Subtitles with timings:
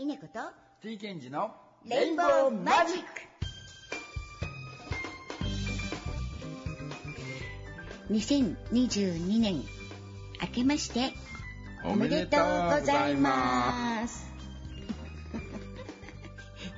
[0.00, 0.38] 稲子と
[0.80, 1.50] T ケンジの
[1.84, 3.04] レインボーマジック
[8.12, 9.56] 2022年
[10.40, 11.12] 明けまして
[11.84, 12.40] おめでとう
[12.78, 14.28] ございます。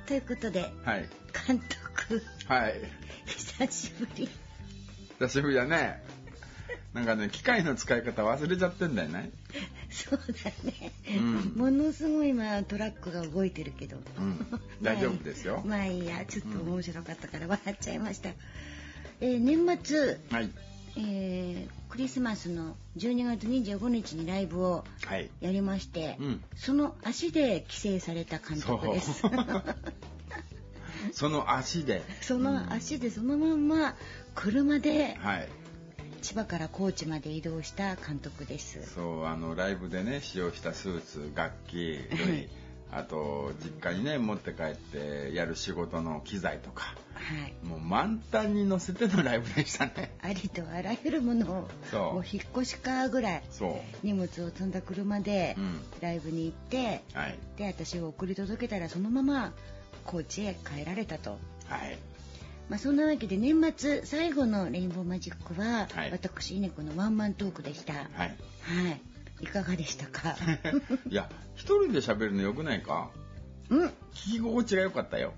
[0.07, 1.07] ということではい。
[1.47, 2.81] 監督はい。
[3.27, 4.29] 久しぶり
[5.19, 6.03] 久しぶりだね。
[6.95, 9.29] なんかね、機械の使い方忘れちゃってんだよね。
[9.91, 14.45] そうだね、うんものすごい今トラックが動いてるけど、うん。
[14.81, 15.61] 大丈夫ですよ。
[15.67, 18.29] まあいいやちょっと面白かったから笑っちゃいました、
[19.19, 20.49] えー年末、はい。
[20.97, 25.29] えークリスマスの12月25日にライブをはい。
[25.41, 29.23] やりまして、うんその足で帰省された監督です
[31.11, 32.01] その足で。
[32.21, 33.95] その足でそのまんま
[34.35, 35.49] 車ではい。
[36.21, 42.49] 千葉から高知まで移動した監督ですそう、あの、ライブでね、使用したスーツ、楽器、類
[42.93, 50.11] あと、実家にね、持って帰ってやる仕事の機材とか、はいもう満タンに乗せてのライブでしたね。
[50.21, 53.43] ありとあらゆるものをもう引っ越しかぐらい。
[54.03, 57.39] 荷物を積んだ車でうんライブに行って、はい。
[57.57, 59.53] で私を送り届けたらそのまま
[60.03, 61.37] 高知へ帰られたと。
[61.67, 61.97] はい。
[62.71, 67.91] まあ、そんなわけで年末最後のレインボーマジックは、はい私稲子のワンマントークでした。
[67.91, 68.05] はい。
[68.15, 68.35] はい。
[69.41, 70.37] いかがでしたか？
[71.09, 73.11] いや、一人で喋るのよくないか？
[73.69, 75.33] うん、聞き心地が良かったよ。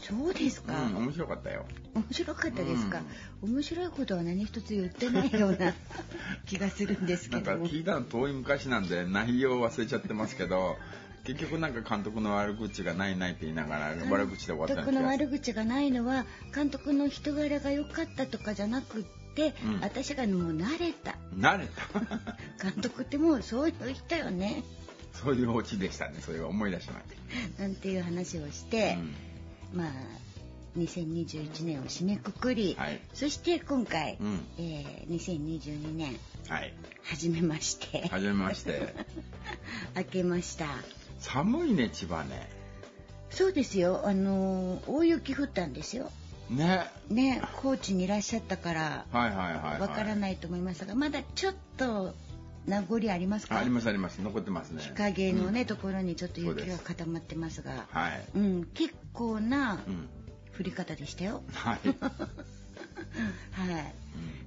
[0.00, 0.84] そうですか？
[0.86, 1.66] うん、面白かったよ。
[1.92, 3.02] 面白かったですか、
[3.42, 5.74] 面白いことは何一つ言ってないような
[6.46, 7.68] 気がするんですなんかけども。
[7.68, 10.78] 聞いたの遠い昔なんで内容忘れちゃってますけど、
[11.32, 22.00] 結局なんか監督の悪口がないないって言いながら悪口で終わった監督の悪口がないのは監督の人柄が良かったとかじゃなくって、うん私がもう慣れた慣れた？
[22.70, 24.64] 監督ってもうそういう人よね
[25.12, 26.16] そういうオチでしたね。
[26.20, 28.70] それは思い出しましなんていう話をした。
[28.70, 28.98] て、
[29.72, 29.92] うんまあ
[30.78, 36.16] 2021年を締めくくり、はいそして今回、うんえー2022年
[36.48, 36.72] はい。
[37.04, 38.94] 始めまして、はじめまして。
[39.96, 40.66] 明けました
[41.20, 42.48] 寒いね、千葉ね。
[43.30, 46.10] そうですよあのー大雪降ったんですよ
[46.50, 46.86] ね。
[47.08, 49.80] ね高知にいらっしゃったからはいはいはい、はい。
[49.80, 52.14] わからないと思いますがまだちょっと
[52.66, 53.54] 名残ありますか？
[53.56, 54.20] あありますあります。
[54.20, 54.82] 残ってますね。
[54.82, 58.24] 日陰のね、うんところにちょっと雪が固まってますがはい。
[58.34, 60.08] うん結構なうん。
[60.58, 61.78] 降り方でしたよ、はい。
[61.88, 63.92] はいうん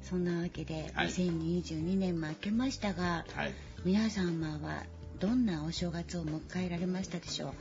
[0.03, 3.53] そんなわけで、はい2022年も明けましたがはい。
[3.85, 4.83] 皆様は
[5.25, 7.51] どんなお正月を迎えられましたでしょう？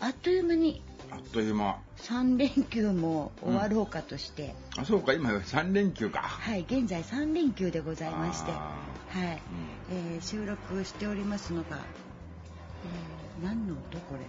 [0.00, 1.76] あっという間にあっという間。
[1.98, 6.20] 3連休も終わろうかとして、あ、そうか、今3連休か。
[6.20, 6.62] はい。
[6.62, 8.52] 現在3連休でございまして。
[8.52, 8.74] あ
[9.10, 9.26] はい、
[9.90, 9.96] うん。
[10.14, 11.76] えー収録しておりますのが、
[13.40, 14.20] えー何の音これ？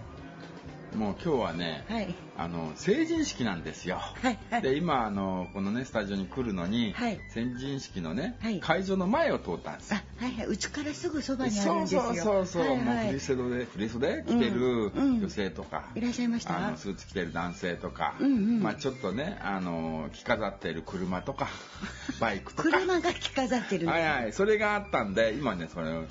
[0.94, 2.14] もう今日はね、はい。
[2.36, 3.96] あの成人式なんですよ。
[3.96, 4.62] はいはい。
[4.62, 7.20] で今あのこのねスタジオに来るのに、はい。
[7.30, 8.60] 成人式のね、はい。
[8.60, 10.00] 会場の前を通ったんですよ。
[10.20, 10.46] あはいはい。
[10.46, 12.02] うちからすぐそばにあるんですよ。
[12.02, 12.84] そうそうそう、はいはい。
[12.84, 14.92] もう振り袖で振り袖着てるうん。
[14.92, 16.56] うん女性とか、いらっしゃいました？
[16.66, 18.62] あのスーツ着てる男性とか、うんうん。
[18.62, 21.48] まあちょっとねあの着飾ってる車とか
[22.20, 22.70] バイクとか。
[22.70, 23.86] 車が着飾ってる。
[23.86, 24.32] はいはい。
[24.32, 26.04] それがあったんで今ねそれをあ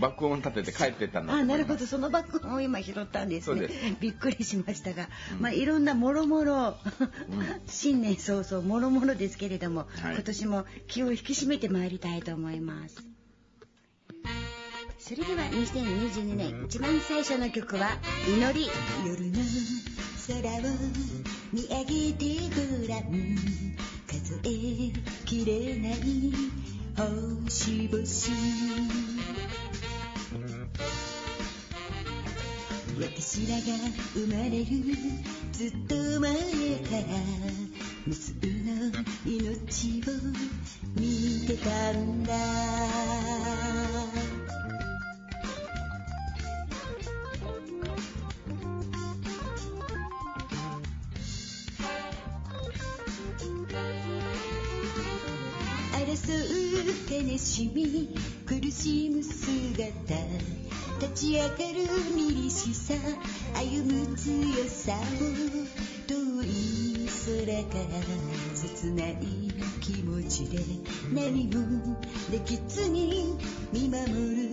[0.00, 1.86] 爆音立てて帰ってったんだとあなるほど。
[1.86, 3.58] そのバッグを今拾ったんですね。
[3.58, 3.96] そうです。
[4.00, 5.40] びっくりしましたが、うん。
[5.40, 6.76] まあいろんなもろもろうん。
[7.66, 10.14] 新年早々もろもろですけれども、はい。
[10.14, 13.02] 今年も気を引き締めてまいりたいと思います。
[14.98, 18.70] それでは2022年一番最初の曲は「祈り」
[19.04, 19.38] 夜の
[20.28, 20.72] 空を
[21.52, 22.26] 見上げて
[22.86, 23.92] ごらん。
[24.12, 24.92] 数え
[25.24, 26.32] きれない
[26.96, 28.04] 星々
[32.98, 33.62] 私らが
[34.14, 34.64] 生まれる
[35.52, 37.02] ずっと前から
[38.06, 38.92] 無数の
[39.24, 40.12] 命を
[40.96, 42.32] 見てたんだ。
[55.94, 56.61] 争う。
[57.12, 58.08] 悲しみ
[58.46, 59.92] 苦しむ姿
[60.98, 61.54] 立ち上がる
[62.16, 62.94] 凛々しさ
[63.54, 64.32] 歩む強
[64.66, 64.96] さを
[66.08, 68.00] 遠い空から
[68.54, 69.16] 切ない
[69.82, 70.58] 気持ちで
[71.12, 71.98] 何も
[72.30, 73.36] できずに
[73.74, 74.06] 見守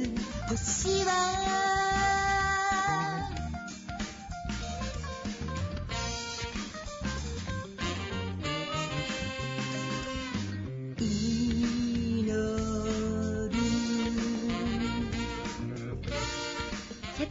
[0.03, 0.09] る
[0.49, 0.88] 星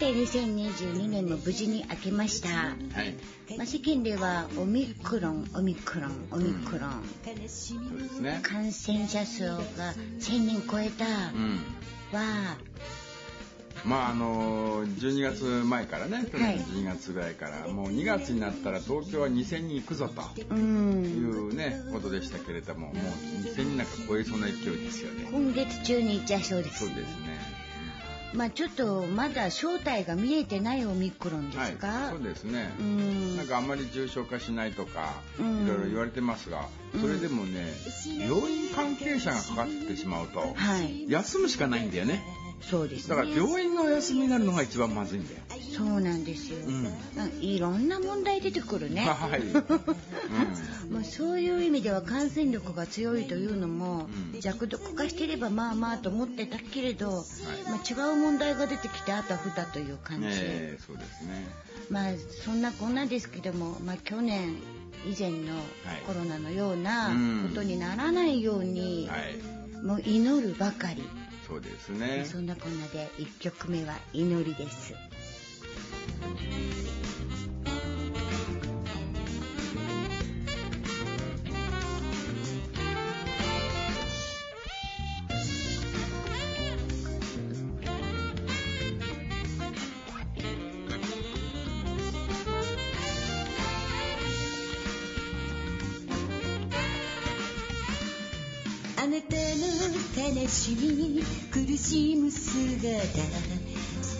[0.08, 2.74] 祈るさて2022年も無事に明けました、は
[3.04, 3.14] い。
[3.56, 6.90] まあ、世間ではオミクロンオミクロンオミクロン、
[7.24, 8.40] そうですね。
[8.42, 9.58] 感染者数が
[10.18, 11.04] 1000人超えた。
[11.04, 11.60] は、うん。
[13.84, 20.22] まああの12月前からね去年の12月ぐらいから、もう2月になったら東京は2000人行くぞと。
[20.50, 21.04] うん。
[21.04, 22.96] いうねことでしたけれどももう
[23.46, 25.28] 2000人なんか超えそうな勢いですよね。
[25.30, 26.86] 今月中に行っちゃいそうです。
[26.86, 27.57] そうですね
[28.34, 32.72] まあちょっとまだ正体が見えてないオミクロンですか、はい、そうですね。
[32.78, 33.36] う、ん。
[33.36, 35.64] なんかあんまり重症化しないとか、うん。
[35.64, 36.68] いろいろ言われてますが、
[37.00, 37.66] それでもね、
[38.20, 41.10] 病院関係者がかかってしまうと、はい。
[41.10, 42.22] 休むしかないんだよね。
[42.60, 45.40] そうですだからね病院がお休みになるのが一番まずいんだよ。
[45.76, 46.92] そうなんですよ、うんうん
[47.40, 49.40] いろんな問題出てくるねはい。
[49.46, 57.24] うまあ、そういう意味では感染力が強いというのも、うん弱毒化してればまあまあと思ってたけれど、
[57.66, 60.22] まあ、違う問題が出てきてあたふたという感ん。
[60.22, 60.28] じ、
[60.86, 61.48] そうですね。
[61.90, 62.12] まあ
[62.44, 64.56] そんなこんなですけども、まあ、去年
[65.06, 65.54] 以前の
[66.06, 69.84] コロナのようなうんことにならないように、はい。
[69.84, 71.02] もう祈るばかり、
[71.48, 72.26] そうですね。
[72.26, 74.92] そんなこんなで1曲目は祈りです。
[99.18, 102.86] なたの悲しみ苦しむ姿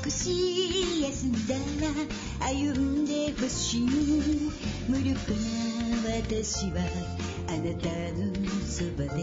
[0.05, 1.55] 少し休んだ
[2.41, 3.87] ら歩んでほしい。
[4.89, 6.81] 無力な私は
[7.49, 8.35] あなたの
[8.67, 9.23] そばで。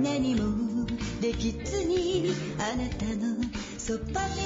[0.00, 0.86] 何も
[1.20, 3.36] できずにあなたの
[3.78, 4.42] そばで。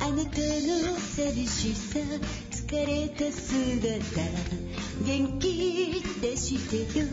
[0.00, 1.98] あなたの寂しさ
[2.76, 3.88] れた姿
[5.04, 7.06] 元気出してよ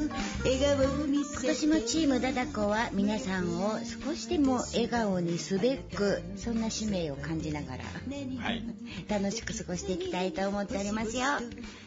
[0.44, 7.84] 笑顔見せて今年もチームダダコは皆さんを少しでも笑顔にすべくそんな使命を感じながら。
[7.84, 8.64] はい。
[9.10, 11.26] 楽しく過ごしていきたいと思っておりますよ。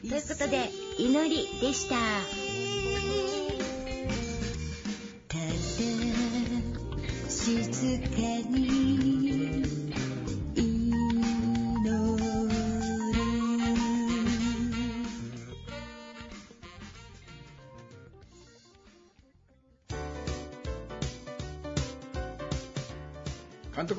[0.03, 2.62] ということで祈りでしたた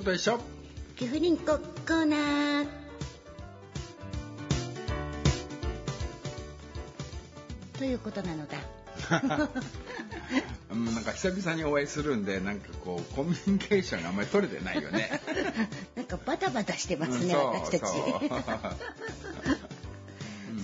[0.04, 0.40] 監督と一緒。
[0.98, 2.68] キフリンココーナー
[7.78, 8.58] ということなのだ
[10.72, 15.22] うんなんか久々にお会いするんで、なんかこう、コミュニケーションがあんまり取れてないよね。
[15.96, 17.94] なんかバタバタしてますね、うん私たち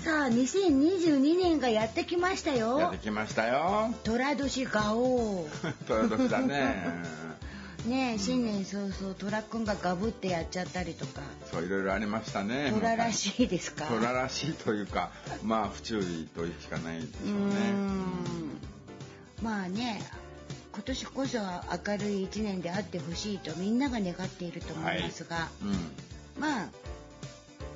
[0.04, 3.94] さあ2022年がやってきましたやっよてきましたよ。
[4.04, 5.48] 寅年ガオ
[5.88, 7.29] トラ年だね。
[7.88, 11.22] ねえ新年早々寅くんがガブってやっちゃったりとか。
[11.52, 12.72] そう、いろいろありましたね。
[12.74, 13.86] 寅らしいですか？
[13.90, 15.12] 虎らしいというか、
[15.44, 17.32] まあ不注意というしかないでしょうね。
[17.32, 18.60] うーん。
[19.42, 20.02] まあね
[20.74, 25.92] 今年こそは明るい一年であってほしいとみんなが願っていると思いますが、うん。
[26.42, 26.70] まあ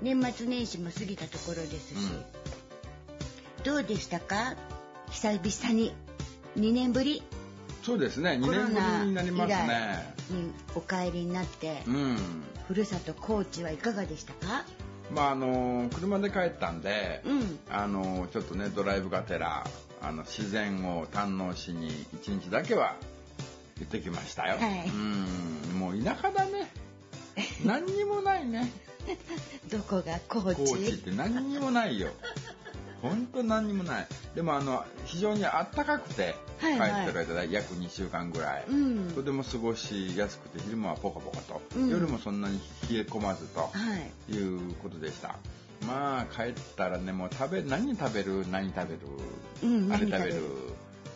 [0.01, 3.63] 年末年始も過ぎたところですし、うん。
[3.63, 4.55] どうでしたか？
[5.11, 5.93] 久々に
[6.57, 7.23] 2年ぶり？
[7.83, 10.15] そうですね、2コロ年ぶナりになりますね。
[10.29, 12.17] にお帰りになって、うん。
[12.67, 14.63] ふるさと高知はいかがでしたか？
[15.11, 19.65] まああの車で帰ったんで、うんあのちょっとねドライブがてら
[20.01, 22.95] あの自然を堪能しに一日だけは
[23.79, 24.57] 行ってきましたよ。
[24.57, 24.91] はいう
[25.75, 26.71] ん、もう田舎だね。
[27.65, 28.71] 何にもないね。
[29.69, 30.57] どこが高知？
[30.63, 32.11] 高知って何にもないよ。
[33.03, 34.07] 本当何にもない。
[34.33, 38.65] でもあの非常に暖かくて帰ってる間、約2週間ぐらい。
[38.67, 39.11] うん。
[39.13, 41.89] とても過ごしやすくて昼間はポカポカと、うん。
[41.89, 43.69] 夜もそんなに冷え込まずとは
[44.29, 44.33] い。
[44.33, 45.35] いうことでした。
[45.85, 48.47] まあ帰ったらねもう食べ何食べる？
[48.49, 48.99] 何食べる、
[49.63, 50.41] うんあれ食べる？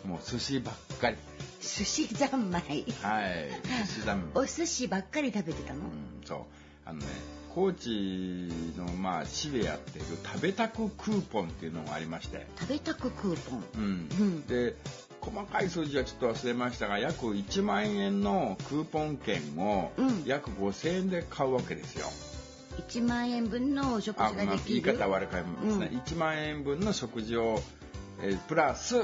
[0.06, 1.16] もう寿司ばっかり。
[1.60, 2.62] 寿司三昧。
[3.02, 3.50] はい。
[3.86, 5.86] 寿司だお寿司ばっかり食べてたの、うん
[6.24, 6.38] そう。
[6.84, 7.06] あのね
[7.58, 7.88] 高知
[8.76, 13.64] のまあ市でやってる食べたくクーポンっていうのがありまして、食べたくクーポン。
[13.74, 13.82] うん。
[13.82, 14.46] うん。
[14.46, 14.76] で
[15.20, 20.22] 細かい数字はちょっと忘れましたが約1万円のクーポン券をうん。
[20.24, 22.06] 約5000円で買うわけですよ。
[22.86, 24.82] 1万円分のお食事ができる。
[24.82, 25.98] 言い方悪かいますね、うん。
[25.98, 27.60] 1万円分の食事を、
[28.22, 28.98] えープラス、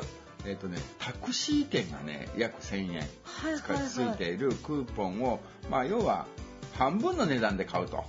[0.46, 3.02] えーとね、タクシー券がね約1000円
[3.88, 6.26] ついているクーポンを、まあ、要は
[6.78, 8.04] 半分の値段で買うと。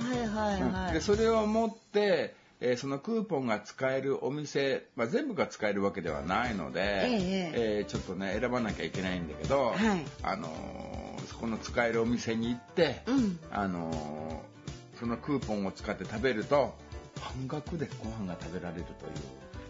[0.00, 0.92] はいはいはい。
[0.94, 9.76] でそれを持って、えーそのクーポンが使えるお店、まあ、全部が使えるわけではないので、ええーちょっとね選ばなきゃいけないんだけど、はい
[10.22, 16.74] あのーそこの使えるお店に行って、うんあのーそのクーポンを使って食べると
[17.20, 19.10] 半額でご飯が食べられるとい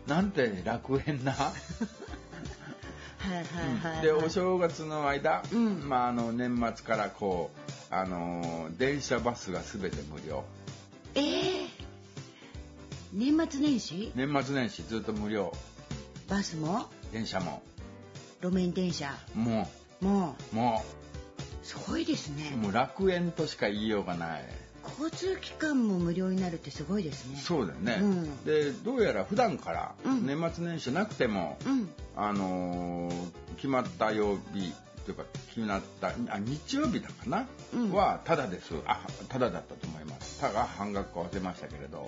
[0.06, 1.34] うなんて楽園な。
[3.28, 4.02] はいはいはい。
[4.02, 5.88] でお正月の間、うん。
[5.88, 7.50] まあ、あの年末からこ
[7.90, 10.44] う、あのー電車バスが全て無料。
[11.14, 11.68] えー。
[13.12, 14.12] 年末年始？
[14.14, 15.52] 年末年始ずっと無料。
[16.28, 16.86] バスも？
[17.12, 17.62] 電車も。
[18.42, 19.14] 路面電車？
[19.34, 19.68] も
[20.00, 20.54] もう。
[20.54, 21.66] もう。
[21.66, 22.52] すごいですね。
[22.54, 22.56] う。
[22.58, 24.44] もう楽園としか言いようがない
[24.98, 27.38] 交通機関も無料になるってすごいですね。
[27.38, 31.88] そうだよね、うんでどうやら普段からうん年末年始なくても、うん。
[32.16, 34.72] あのー決まった曜日
[35.04, 42.06] というか決まったあ日曜日だかな、うんはただですあただだったと思いますたが半額か忘れましたけれどはい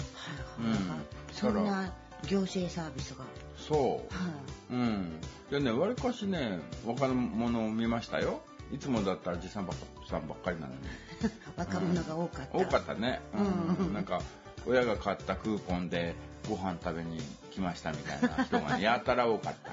[0.68, 0.78] はいはい。
[0.78, 1.92] うんそんな
[2.28, 3.24] 行政サービスが。
[3.56, 4.30] そうは
[4.70, 5.20] うん。
[5.50, 8.42] でね、わりかしね、若者を見ましたよ。
[8.72, 10.78] いつもだったらじさんばっかさんばっかりなのに。
[10.80, 10.84] い。
[11.56, 12.58] 若者が多かった。
[12.58, 13.20] 多かったね。
[13.34, 13.94] うんうん。
[13.94, 14.22] なんか、
[14.66, 16.14] 親が買ったクーポンで
[16.48, 19.70] ご飯食べに来ましたみたいな人がね、やたら多かった。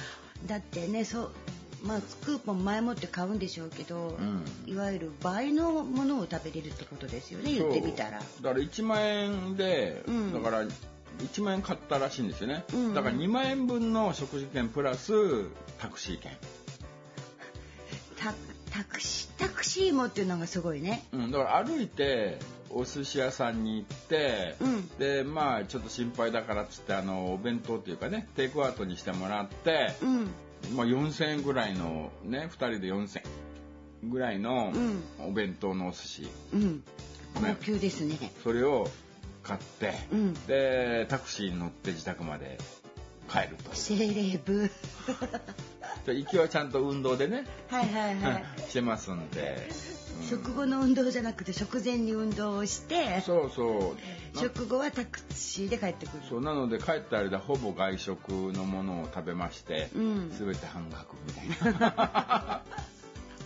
[0.46, 1.30] だってね、そう。
[1.82, 12.64] まあ、クーポン前もって買うんでしょうけど、うんいわゆる倍のものを食べれるってことですよね言ってみたらだから1万円で、うんだから1万円買ったらしいんですよね。
[12.72, 15.12] うんだから2万円分の食事券プラス
[15.78, 16.32] タクシー券。
[18.80, 21.04] タタクシータクシーもっていうのがすごいね。
[21.12, 22.38] うん、だから歩いて
[22.70, 24.88] お寿司屋さんに行って、うん。
[24.98, 30.30] でまあちょっと心配だからっつってあのお弁当っていうかねテイクアウトにしてもらって、うん。
[30.76, 33.22] まあ、4,000円ぐらいのね2人で4,000
[34.04, 35.02] 円ぐらいのうん。
[35.28, 36.28] お弁当のお寿司。
[36.54, 36.82] うん。
[37.34, 38.32] 高級ですね。
[38.42, 38.88] それを
[39.42, 40.34] 買って、うん。
[40.46, 42.58] でタクシーに乗って自宅まで
[43.28, 43.74] 帰ると。
[43.74, 44.70] 精霊部で
[46.06, 48.44] 行きはちゃんと運動でね、はいはいはい。
[48.68, 49.68] してますんで、
[50.20, 50.26] うん。
[50.26, 53.20] 食後の運動じゃなくて食前に運動をして。
[53.20, 53.96] そうそ
[54.32, 54.36] う。
[54.36, 56.22] な食後はタクシーで帰ってくる。
[56.28, 60.30] そうなので帰った間ほぼ外食のものを食べまして、うん。
[60.30, 62.62] 全て半額みたいな。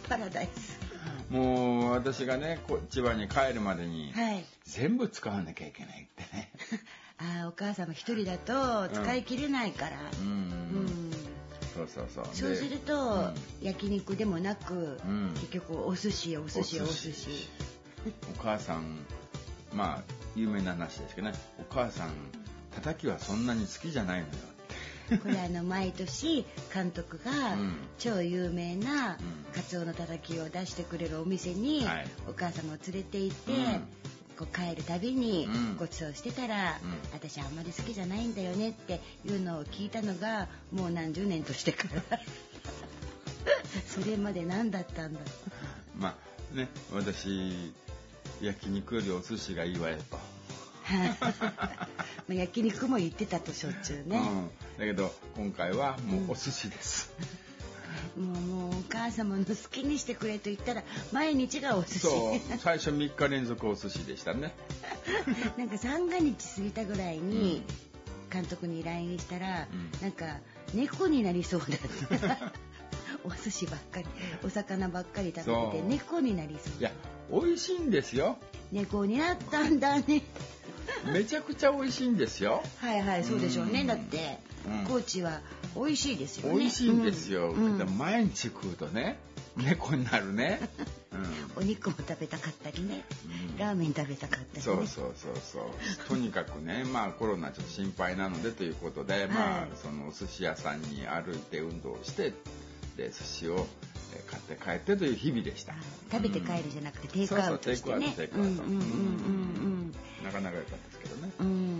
[0.08, 0.78] パラダイス。
[1.30, 4.44] もう私がねこ千葉に帰るまでにはい。
[4.64, 6.52] 全部使わなきゃいけないってね。
[7.18, 9.96] ああお母様一人だと使い切れないから。
[10.20, 10.30] うん、う
[11.00, 11.03] ん
[11.74, 12.26] そうそうそう。
[12.32, 15.30] そうですると、焼肉でもなく、うん。
[15.34, 17.48] 結局お寿司お寿司おお寿寿司。
[18.38, 18.98] お母さん
[19.72, 20.02] まあ
[20.36, 21.34] 有名な話ですけどね。
[21.58, 22.12] お母さん
[22.74, 24.34] 叩きはそんなに好きじゃないのよ。
[25.22, 27.76] これあの毎年監督がうん。
[27.98, 29.52] 超有名なうん。
[29.52, 32.06] カツオのたたきを出してくれるお店にはい。
[32.28, 33.88] お母様を連れて行って、うん
[34.36, 35.76] こう帰るたびにうん。
[35.76, 36.92] ご馳走してたら、うん。
[37.12, 42.18] 私あんまり好きじゃないんだよねっていうのを聞いたのがもう何十年としてから。
[43.94, 45.20] それまで何だったんだ
[45.96, 46.16] ま
[46.52, 47.72] あね私
[48.40, 50.18] 焼肉よりお寿司がいいわよと、
[50.90, 51.38] ま
[52.30, 57.12] あ焼肉も言ってたとしょっちゅうね、うん、だけど今回はもうお寿司です、
[58.16, 61.98] もうもうお母様の好きにしてくれと言ったら毎日がお寿司。
[62.00, 62.58] そう。
[62.58, 64.54] 最初3日連続お寿司でしたね。
[65.58, 67.62] なんか三が日過ぎたぐらいに
[68.32, 70.00] 監督に LINE したら、うん。
[70.00, 70.38] なんか
[70.74, 71.78] 猫になりそうだって
[73.24, 74.06] お寿司ばっかり
[74.44, 76.74] お魚ばっかり食べてて猫になりそう。
[76.78, 76.92] いや
[77.32, 78.38] 美味しいんですよ。
[78.70, 80.22] 猫になったんだね。
[81.12, 82.62] めちゃくちゃ美味しいんですよ。
[82.78, 83.86] はいはいそうでしょうね、うん。
[83.88, 84.53] だって、うん
[84.88, 85.40] 高知は
[85.76, 86.58] 美味しいですよね。
[86.58, 87.98] 美味しいんですよ、うん。
[87.98, 89.18] 毎日食うとね
[89.56, 90.68] 猫になるね、
[91.56, 93.04] お肉も食べたかったりね、
[93.50, 93.58] うん。
[93.58, 94.62] ラーメン食べたかったりね。
[94.62, 96.08] そうそうそうそう。
[96.08, 99.52] とにかくねまあコロナちょっと心配なのでということで、まはい。
[99.62, 102.32] あそのお寿司屋さんに歩いて運動して
[102.96, 103.66] で寿司を
[104.16, 105.74] えー買って帰ってという日々でした、
[106.10, 108.06] 食べて帰るじゃなくてテイクアウトしてね。
[108.06, 108.62] そうそうテイクアウトテイクアウト。
[108.62, 109.94] うんうんうん
[110.24, 111.32] なかなか良かったですけどね。
[111.38, 111.73] うんうんうん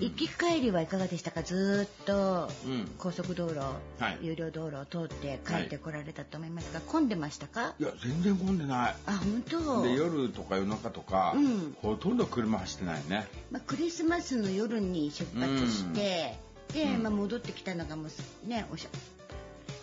[0.00, 1.42] 行き帰りはいかがでしたか？
[1.42, 2.90] ずーっとうん。
[2.98, 4.18] 高速道路、はい。
[4.22, 7.74] 有料道路を通って帰ってこられたと思いますが、混んでましたか？
[7.78, 8.96] いや全然混んでない。
[9.06, 9.82] あ本当？
[9.82, 11.76] で夜とか夜中とか、うん。
[11.80, 13.26] ほとんど車走ってないね。
[13.50, 16.36] まあ、クリスマスの夜に出発して、
[16.72, 17.02] で、うん。
[17.02, 18.08] まあ、戻ってきたのがも
[18.44, 18.88] うねおしゃ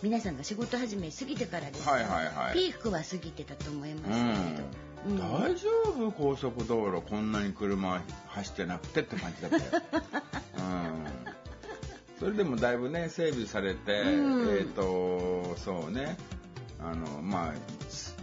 [0.02, 2.54] 皆さんが仕事始め過ぎてからですからはいはいはい。
[2.54, 6.10] ピークは過ぎてたと思いますけれど、うん大丈夫？
[6.12, 9.82] 高速道路こんなに車走ってなくてって感じだったよ、
[10.58, 11.04] うん、
[12.20, 14.56] それでもだいぶね整備されて、うん。
[14.56, 16.16] えっ、とそうね。
[16.84, 17.54] あのまあ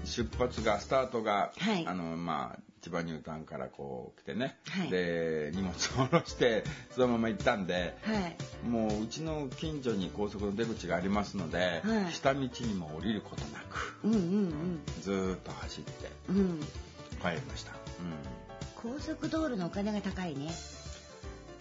[0.09, 1.85] 出発がスタートが、はい。
[1.87, 4.89] あのまあ千葉ニュータウンからこう来てね、はい。
[4.89, 6.63] で荷物を下ろして
[6.95, 8.67] そのまま行ったんではい。
[8.67, 12.13] もううちの近所に高速の出口がありますので、はい。
[12.13, 16.37] 下道にも降りることなくうんうんずーっと走ってうん。
[16.37, 16.59] うん
[17.21, 17.75] 帰りました、う
[18.81, 20.45] 高速道路のお金が高いね。
[20.45, 20.49] ん、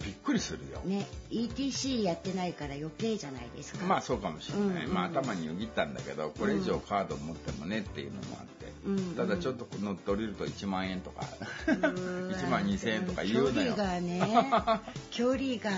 [0.03, 3.85] びっくりするよ、ね ETC やってないから余計じゃないですか。
[3.85, 4.89] まあそうかもしれない、うん。
[4.89, 9.15] うんまあ頭によぎったんだけどこれ以上カード持ってもねっていうのもあって、うん。
[9.15, 11.25] ただちょっと乗って降りると1万円とか
[11.67, 13.73] うーわ1万2000円とか言うのよ。
[13.75, 14.21] 距離がね
[15.11, 15.71] 距離が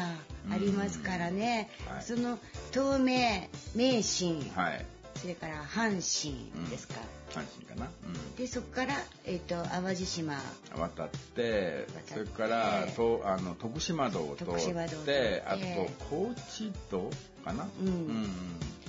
[0.51, 1.95] ありますからね、うん。
[1.95, 2.03] はい。
[2.03, 2.39] その
[2.71, 6.95] 東名名神、はいそれから阪神ですか、
[7.29, 8.35] 阪神かな、うん。
[8.35, 10.39] でそこから、えっと淡路島。
[10.75, 15.05] 渡ってそれからとあの徳島道を通っって。
[15.05, 15.61] てあと
[16.09, 17.09] 高知道
[17.43, 17.87] かな、うん。
[17.87, 18.29] うん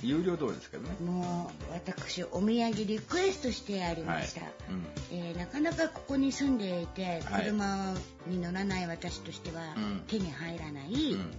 [0.01, 0.89] 有料道ですけどね。
[0.99, 4.85] もう私お土産リクエストしてありました、うん。
[5.11, 7.45] えーなかなかここに住んでいてはい。
[7.45, 7.93] 車
[8.27, 10.03] に乗らない私としてはうん。
[10.07, 11.31] 手に入らない、うん。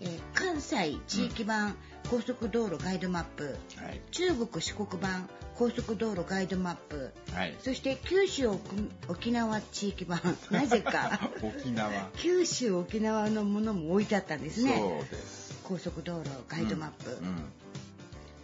[0.00, 1.76] えー関西地域版
[2.10, 4.00] 高速道路ガイドマップ、はい。
[4.10, 7.54] 中国四国版高速道路ガイドマップはい。
[7.60, 8.60] そして九州沖
[9.08, 10.20] 沖縄地域版。
[10.50, 11.30] なぜか。
[11.42, 12.10] 沖縄。
[12.16, 14.76] 九州沖縄のものも置いてあったんですね。
[14.76, 15.58] そうです。
[15.64, 17.52] 高速道路ガイドマップ、うん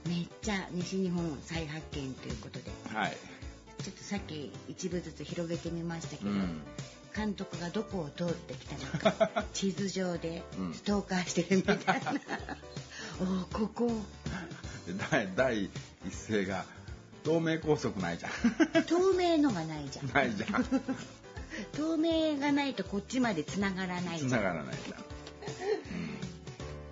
[0.06, 2.70] めっちゃ西日本再発見ということで。
[2.90, 3.16] うんはい。
[3.82, 6.62] ちょっとさっき一部ずつ広げてみましたけど、うん。
[7.14, 10.74] 監督がどこを通ってきたのか 地図上でうん。
[10.74, 12.14] ストーカーしてるみたいな、
[13.20, 13.86] おーここ。
[14.86, 15.70] で第第一
[16.28, 16.64] 声が
[17.24, 18.84] 東名高速ないじゃん。
[18.84, 20.12] 透明のがないじゃん。
[20.12, 20.64] ないじゃん。
[21.72, 24.30] 透明がないとこっちまで繋がらないじゃん。
[24.30, 25.04] 繋がらないじゃん、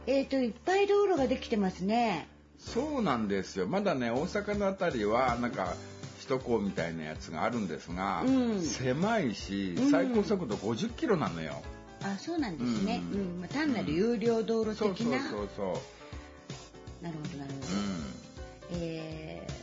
[0.07, 2.29] えっ、といっぱい道路ができてますね。
[2.59, 3.67] そうなんですよ。
[3.67, 5.75] まだね大阪のあたりはなんか
[6.21, 8.61] 首都高みたいなやつがあるんですが、うん。
[8.61, 9.91] 狭いしうん。
[9.91, 11.63] 最高速度50キロなのよ、
[12.03, 13.39] あそうなんですね、ううん。
[13.39, 15.77] んまあ、単なる有料道路そうそう的な、そうそう
[17.03, 19.59] なるほどなるほど、うえー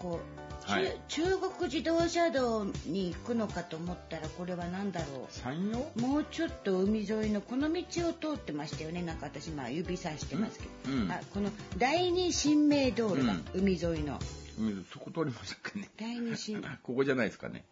[0.00, 0.20] ここ、
[0.64, 1.00] はい。
[1.08, 5.90] 中中国自動車道に行くのかと思ったらこれは何だろん山陽？
[5.96, 9.02] うもうちょっと海沿いのこの道を通ってましたよね。
[9.02, 13.44] なんか私まあ指さしてますけど、うんあこの第二新名道路だ、うん。
[13.54, 14.18] 海沿いの。
[14.58, 14.86] うん。
[14.92, 15.88] そこ通りましたっけね。
[15.98, 17.64] 第二新 ここじゃないですかね、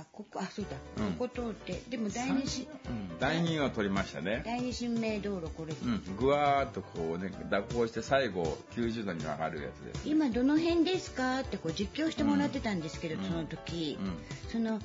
[0.00, 1.12] あここあそうだ、うん。
[1.14, 1.80] ここ通って。
[1.88, 4.42] でも第二新うん、第2は取りましたね。
[4.44, 6.16] 第二新名道路これ、うん。
[6.16, 10.08] ぐわーっとこうね蛇行して最後90度に曲がるやつです。
[10.08, 13.24] 今どの辺ですかってこう実況してもらってたんですけど、うん。
[13.24, 14.16] その時、うん。
[14.50, 14.80] その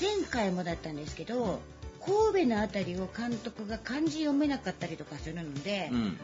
[0.00, 1.60] 前回もだったんですけど
[2.04, 6.18] 神戸の辺りを監督が漢字読めなかったりとかするので、うん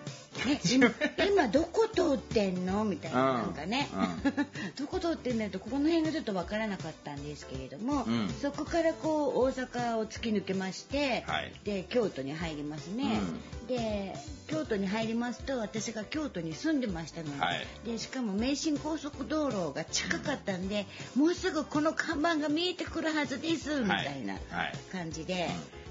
[0.47, 0.91] ね、 今
[1.27, 2.85] 今どこ通ってんの？
[2.85, 3.37] みたいなうん。
[3.39, 3.89] なんかね、
[4.79, 8.29] どこ通ってんだよとここの辺がちょっとわからなかったんですけれども、うん。
[8.41, 11.53] そこからこう大阪を突き抜けまして、はい。
[11.65, 13.21] で京都に入りますね、
[13.69, 14.15] で
[14.47, 17.67] 京都に入りますと私が京都に住んでましたので,、はい。
[17.85, 24.73] でしかも名神高速道路が近かったんで、もうすぐこの看板が見えてくるはずですみたいなはい。
[24.93, 25.51] 感じで。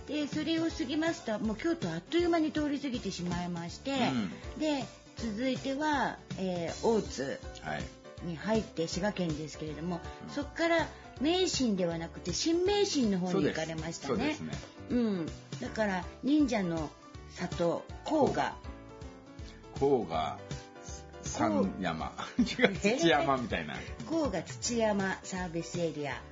[0.09, 3.91] でそれを過ぎますともう京都あっという間に通り過ぎてしまいまして、
[4.57, 4.83] で
[5.17, 7.83] 続いては、えー大津はい。
[8.23, 10.87] に入って滋賀県ですけれども、そこから
[11.21, 14.35] 名神ではなくて新名神の方に行かれましたね。
[14.89, 15.25] そうん、
[15.61, 16.89] だから忍者の
[17.29, 18.55] 里甲賀。
[19.79, 20.37] 甲が
[21.79, 22.11] 山。
[22.43, 23.75] 土山みたいな、
[24.09, 26.13] 甲賀土山サービスエリア。
[26.13, 26.28] うん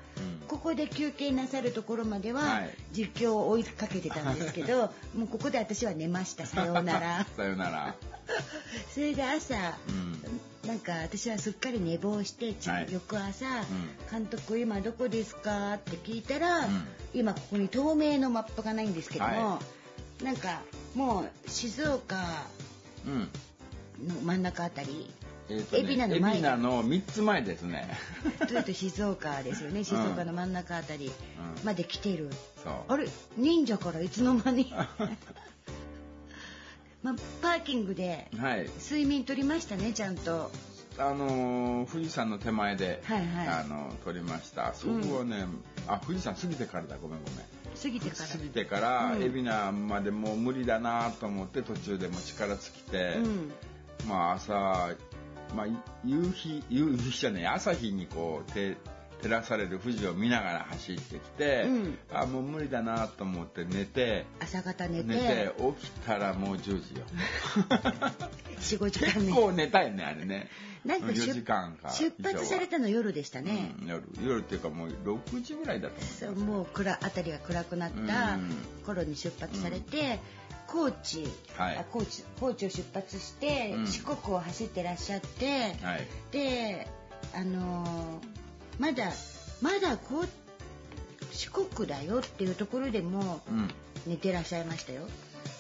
[0.48, 2.70] ここで休憩なさるところまでははい。
[2.94, 6.46] 実況を追いかけてたんですけど、 もうここで私は寝ました。
[6.46, 7.26] さようなら。
[7.36, 7.96] さよなら。
[8.94, 9.56] それで朝、
[9.88, 10.22] うん。
[10.68, 12.54] なんか私はすっかり寝坊して、
[12.92, 13.66] 翌朝、ん。
[14.12, 16.88] 監督今どこですか?」って聞いたら、うん。
[17.14, 19.60] 今ここに透明のマップがないんですけども、は
[20.24, 20.62] なんか
[20.96, 22.44] もう静岡
[23.06, 23.30] うん。
[24.08, 25.12] の真ん中あたり
[25.50, 26.34] えーとね海老名の前。
[26.40, 27.88] 海老名の3つ前ですね。
[28.48, 29.84] というと静岡ですよね。
[29.84, 31.14] 静岡の真ん中あたりうん。
[31.66, 32.30] まで来てる、
[32.64, 32.74] そう。
[32.88, 33.08] あれ？
[33.38, 34.74] 忍者からいつの間に？
[37.04, 38.70] まあ、パーキングではい。
[38.80, 40.52] 睡眠取りましたねちゃんと。
[41.00, 43.48] あのー富士山の手前で、はいはい。
[43.48, 44.74] あの撮りました。
[44.74, 45.46] そこはね、
[45.88, 46.98] あ富士山過ぎてからだ。
[47.02, 47.40] ごめんごめん。
[47.82, 48.30] 過ぎてから。
[48.30, 49.24] 過ぎてからうん。
[49.24, 53.52] 海老名までもう無理だなと思って途中でもう力尽きて、うん。
[54.08, 54.90] まあ朝、
[55.56, 55.68] まあ、
[56.04, 58.78] 夕日夕日じゃねえ朝日にこう手
[59.22, 61.98] 照らされる富士を見ながら走ってきて、うん。
[62.14, 65.08] あもう無理だなと思って寝て朝方寝て。
[65.08, 67.06] 寝て起きたらもう10時よ。
[68.60, 70.50] 45時間ね結構寝たいねあれね。
[70.86, 74.04] 4なんか出時間か出発されたの夜でしたね、うん夜。
[74.24, 78.56] 夜っていうかもう6時ぐらいだとそう思うもう暗辺りが暗くなったうん。
[78.86, 80.20] 頃に出発されて、
[80.68, 81.24] 高知、
[81.56, 81.78] はい。
[81.78, 83.88] あ高知高知を出発して、うん。
[83.88, 86.08] 四国を走ってらっしゃって、はい。
[86.32, 86.88] で
[87.34, 89.12] あのーまだ
[89.62, 90.28] まだこう
[91.32, 93.70] 四国だよっていうところでもうん。
[94.06, 95.02] 寝てらっしゃいましたよ。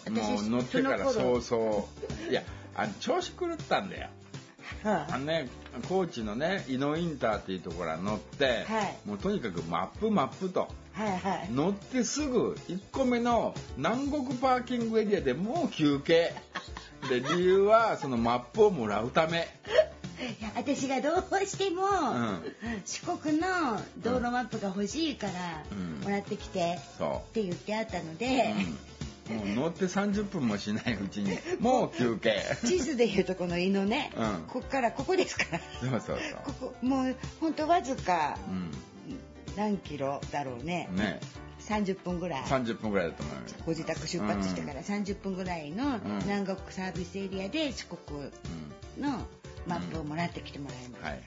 [0.09, 1.41] もう乗ってからそう頃。
[1.41, 1.89] そ
[2.29, 2.43] ういや
[2.75, 4.07] あの調子狂ったんだよ。
[4.83, 5.17] はあ。
[5.17, 5.49] のね
[5.89, 8.97] 高知のね伊野インターっていうところは乗って、はい。
[9.05, 10.67] もうとにかくマップマップと。
[10.86, 11.49] いはいはい。
[11.51, 16.33] 乗ってすぐ1個目の南国パーキングエリアでもう休憩。
[17.07, 19.47] で理由はそのマップをもらうため。
[20.19, 22.41] いや私がどうしても、ん。
[22.85, 23.47] 四国の
[23.99, 26.01] 道路マップが欲しいから、うん。
[26.03, 28.55] もらってきてそって言ってあったので、
[29.29, 32.41] う、うん、もう乗って30分もしないうちにもう休憩。
[32.65, 34.43] 地図でいうとこの犬ね、うん。
[34.47, 35.59] こっからここですから。
[35.79, 38.55] そうそうここもうほんとわずかそう
[39.57, 40.87] 何キロだろうね。
[40.91, 41.19] うんね
[41.67, 42.43] 30分ぐらい。
[42.43, 43.55] 30分ぐらいだと思います。
[43.65, 46.01] ご自宅出発してから30分ぐらいのん。
[46.23, 49.03] 南国サービスエリアで四国うん。
[49.03, 49.27] の
[49.67, 51.21] マップをもらってきてもらいます、はいはい。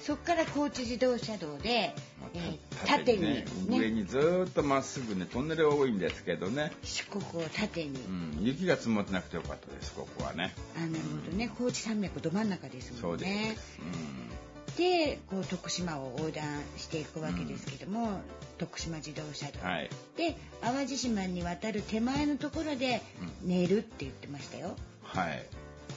[0.00, 1.94] そっから高知自動車道で、
[2.34, 3.44] えーた縦にね。
[3.68, 10.52] ね上にずーっとまっすぐねトンネル多いんですけどね、四国を縦に、うん、雪が積もってなくてよかったですここはね。
[10.76, 10.92] あなる
[11.24, 11.50] ほどね。
[11.58, 13.78] 高知山脈ど真ん中ですもそうでんねす、
[14.76, 16.44] でこう徳島を横断
[16.76, 18.20] していくわけですけども、
[18.58, 19.90] 徳島自動車道、うん、はい。
[20.16, 23.02] で淡路島に渡る手前のところで
[23.42, 24.76] 寝るって言ってましたよ。
[25.02, 25.44] はい。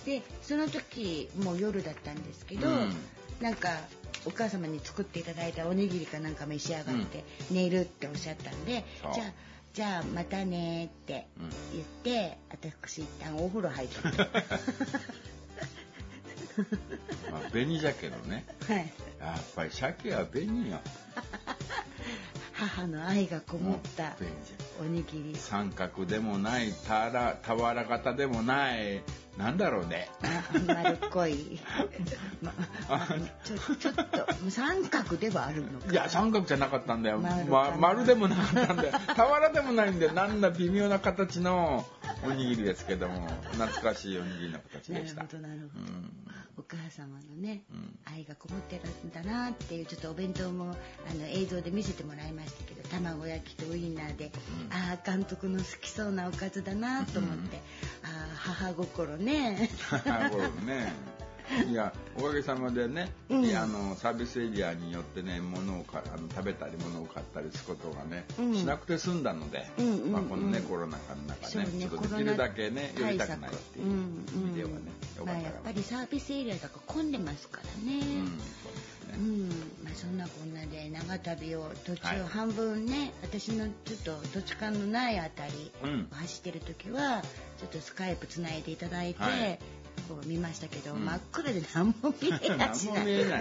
[0.05, 2.93] でその時もう夜だったんですけど、うん。
[3.41, 3.69] なんか
[4.25, 9.33] お母様に作っていただいたおにぎりかなんか召し上がって寝るっておっしゃったんで、じゃあ
[9.73, 13.95] じゃあまたねってうん言って私一旦お風呂入って
[17.31, 18.93] まあ紅鮭のねはい。
[19.19, 20.79] やっぱり鮭は紅よ。
[22.53, 24.17] 母の愛がこもった
[24.81, 29.01] おにぎり三角でもないたら俵型でもない
[29.37, 30.09] なんだろうね。
[30.21, 31.57] あ丸っこい、
[32.43, 32.51] ま
[32.89, 33.07] ま
[33.41, 35.89] ちょちょっと三角ではあるのか。
[35.89, 37.19] いや三角じゃなかったんだよ。
[37.19, 38.91] 丸ま丸でもなかったんだよ。
[39.15, 41.85] 俵でもないんでなんだ微妙な形の
[42.23, 45.21] おにぎりですけども懐かしいおにぎりの形なるでした。
[45.21, 46.11] ほどなるほど、うん。
[46.57, 47.99] お母様のね、うん。
[48.05, 50.75] 愛がこもってるんだなっていうちょっとお弁当も
[51.09, 54.31] あの映像で見せてもらいましたけど卵焼きとウインナーで、うん。
[54.73, 57.61] ああ監督の好きそうなおかずだなと思って、
[58.03, 59.69] ああ母心ね。
[60.05, 60.93] なるほどね。
[61.69, 63.55] いやおかげさまでね、うん。
[63.55, 68.55] あのサービスエリアによってね物をかあの食べたり物を買ったりすることがね、うん。
[68.55, 70.11] しなくて済んだので、うんうんうん。
[70.11, 73.89] まあ、このねコロナ禍の中ねねちょっとできるだけね寄りたくないっていう意
[74.51, 74.75] 味ではね、
[75.17, 77.99] よまあ、やっぱりサービスエリアだから混んでますからね。
[79.17, 79.49] うん。
[79.83, 82.23] まあそんなこんなで長旅を途中はい。
[82.29, 86.07] 半分ね、私のちょっと土地勘のないあたりうん。
[86.11, 87.23] を走ってる時は
[87.57, 89.59] ちょっとスカイプつないでいただいて、はい
[89.99, 91.05] こう見ましたけど、うん。
[91.05, 92.65] 真っ暗で何も見えな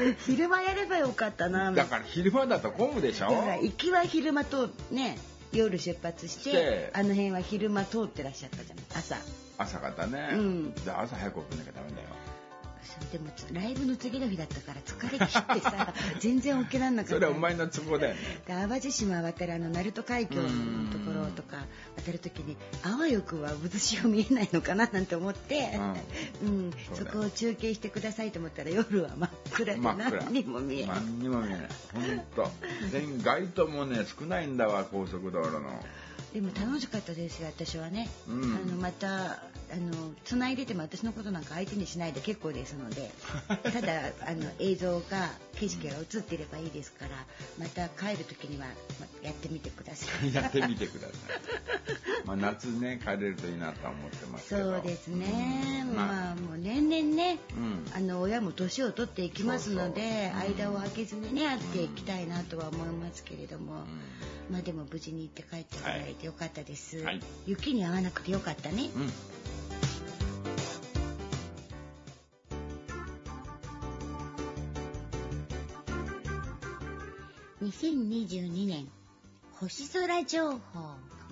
[0.03, 0.15] いい。
[0.27, 1.73] 昼間やればよかったな。
[1.73, 3.31] だから昼間だと混むでしょ。
[3.31, 5.19] だから行きは昼間とね
[5.53, 9.17] 夜出発してあの辺は昼間通ってらっしゃったじゃない朝。
[9.59, 10.75] 朝方ね、うん。
[10.75, 12.09] で朝早く起きなきゃダメだよ
[13.13, 17.15] でもつライブの次の日だったから疲れ切ってさ 全然起きらんなかった。
[17.17, 25.79] それはお前の都合だよねで淡路島渡るあの鳴門海峡のところとか渡る時にあわよくは渦潮見えないのかななんて思って、
[26.43, 26.71] うん。
[26.95, 27.11] そだ。
[27.11, 30.97] よそうこを中継してくださいと思ったら夜は真っ暗で何にも見えない。
[30.97, 31.69] 何にも見えない。
[31.95, 32.43] 本当
[32.91, 35.85] で街灯もね少ないんだわ高速道路の。
[36.33, 38.43] でも楽しかったですよ私はね、うん。
[38.55, 43.11] あのまたあの繋いでても私のことなんか相手にしないで結構ですので
[43.71, 47.11] ただあの映像が景色が映っていればいいですから
[47.59, 48.67] また帰る時には
[49.01, 50.33] まやってみてください。
[50.35, 51.19] やってみてください。
[52.25, 54.49] まあ夏ね帰れるといいなとは思ってます。
[54.51, 55.97] そうですね、うん。
[55.97, 57.87] まあもう年々ね、うん。
[57.95, 60.57] あの親も年を取っていきますのでそうそう。
[60.57, 63.85] 間を空けずにね会っていきたいなとは思いますけれども、
[64.51, 67.21] まあでも無事に行って帰っていただいてよかったです、はい。
[67.47, 68.91] 雪に遭わなくてよかったね、
[77.69, 78.89] 2022年
[79.61, 80.59] 星空情報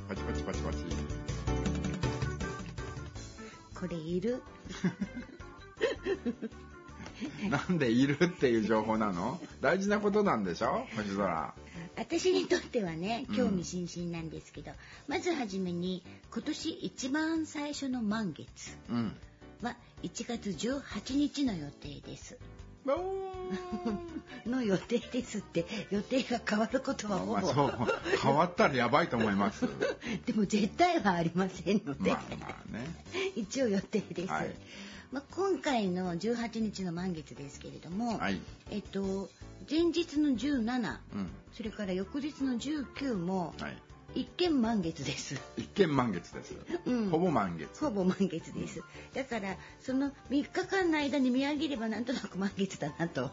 [0.06, 0.76] パチパチパチパチ。
[3.74, 4.42] これいる？
[7.48, 9.40] なんでいるっていう情報なの？
[9.62, 10.86] 大事なことなんでしょ？
[10.94, 11.54] 星空。
[11.96, 14.72] 私にとってはね興味津々なんですけど、
[15.08, 19.16] まずはじめに今年一番最初の満月うん。
[19.62, 22.36] は1月18日の予定です。
[24.46, 27.72] の予定ですって予定が変わることはほぼ、まあそう
[28.22, 29.66] 変わったらやばいと思います。
[30.26, 32.86] でも絶対はありませんので、まあまあね。
[33.34, 34.50] 一応予定です、はい
[35.12, 38.40] まあ、今回の18日の満月ですけれども、はい。
[38.70, 39.30] えっと
[39.68, 41.30] 前日の17うん。
[41.52, 43.76] それから翌日の19もはい。
[44.16, 46.54] 一見満月です一見満月です。
[46.86, 47.84] うんほぼ満月。
[47.84, 48.82] ほぼ満月です
[49.14, 53.30] だからその3日間の間に見上げればなんとなく満月だなとは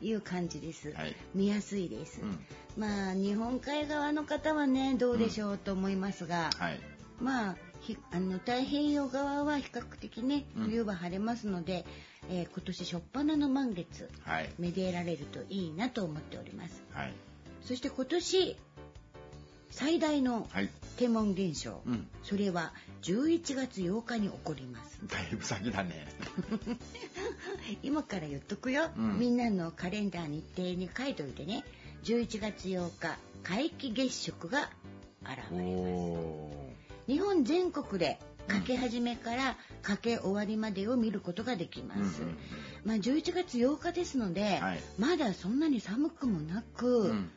[0.00, 0.06] い。
[0.06, 2.38] いう感じです、はい見やすいです、うん。
[2.76, 6.80] まあ日本海側の方はねどうでしょうと思いますが、はい。
[7.20, 11.84] まあひあの太平洋側は比較的ねうん冬は晴れますので、
[12.30, 14.48] えー今年初っ端の満月はい。
[14.60, 17.12] めでられるといいなと思っておりますはい。
[17.62, 18.56] そして今年
[19.70, 20.70] 最大のはい。
[20.96, 22.08] 天文現象、うん。
[22.22, 26.06] それは11月8日に起こりますだいぶ先だね。
[27.82, 31.64] 今から言っとくよ、うんみんなのカレンダー日程に書いといてね
[32.04, 34.70] 11月8日皆既月食が
[35.22, 36.72] 現おれますお
[37.06, 41.98] 日本全国でかけ始めからかけ終わりまでを見ることができまー。
[42.00, 42.22] うんす、
[42.84, 47.10] まあ、11月8日ですので、はいまだそんなに寒くもなく、うん。
[47.10, 47.30] うん。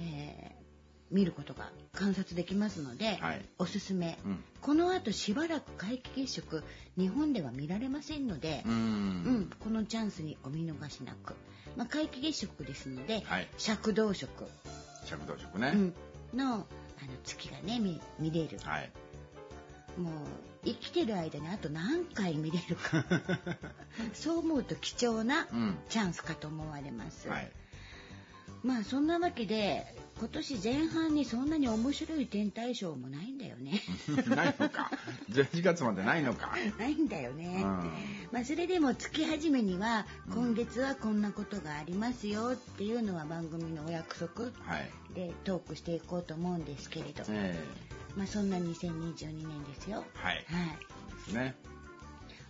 [0.00, 0.51] えー
[1.12, 4.44] 見ることが観察できますので、はいおすすめ、うん。
[4.60, 6.64] この後しばらく皆既月食
[6.96, 9.50] 日本では見られませんのでう、うんん。
[9.60, 11.34] このチャンスにお見逃しなく、
[11.76, 13.48] まあ、皆既月食ですので、はい。
[13.70, 14.48] 赤道色、
[15.04, 15.72] 尺道食ね。
[15.74, 15.94] うん
[16.34, 16.66] のあの
[17.24, 18.90] 月がね見見れる、はい。
[19.98, 20.12] もう
[20.64, 23.04] 生きてる間にあと何回見れるか
[24.14, 25.76] そう思うと貴重なうん。
[25.90, 27.52] チャンスかと思われます、はい。
[28.62, 33.82] まあそんなわけで今年前半にそんなに面白い天体ショーもないんだよね
[34.32, 34.88] ないのか。
[35.32, 36.54] 11月までないのか。
[36.78, 37.64] ないんだようね、ん。
[38.30, 44.88] まあそれでも月始めには今月はこんなことがありますよっていうのは番組のお約束はい。
[45.12, 47.58] でトークしていこうと思うんですけれど、え
[48.16, 50.34] まあそんな2022年ですよえはい。
[50.36, 50.44] はい
[51.16, 51.56] ですね。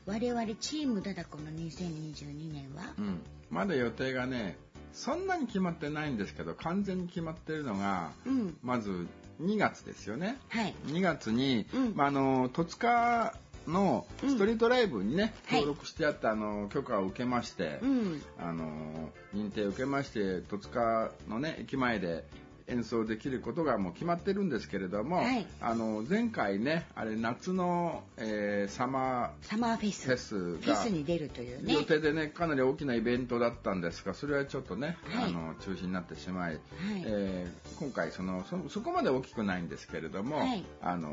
[0.04, 2.92] 我々チームダダコの2022年は？
[2.98, 3.22] うん。
[3.48, 4.58] まだ予定がね、
[4.92, 8.56] そんなに決まってないんですけど、完全に決まってるのが、うん。
[8.62, 9.06] まず
[9.40, 10.38] 2月ですよね。
[10.48, 10.74] はい。
[10.86, 11.92] 2月に、うん。
[11.94, 13.34] まあ、あの戸塚
[13.66, 15.60] のストリートライブにね、はい。
[15.60, 18.22] 登録してあったあの許可を受けまして、うん。
[18.38, 22.24] あの認定を受けまして戸塚のね駅前で
[22.68, 25.46] 演奏できることがもう決まってるんですけれども、はい。
[25.60, 30.04] あの前回ねあれ夏の、えーサマサマーフェス。
[30.04, 31.74] ーフェスフェがスに出るというね。
[31.74, 35.24] 予定でねかなり大きなイベントだったんですがそれはちょっとね、はい。
[35.26, 36.60] あの中止になってしまい、はい。
[37.04, 40.64] えー今回そのそそこまで大きくないんですけれども、はい。
[40.82, 41.10] あの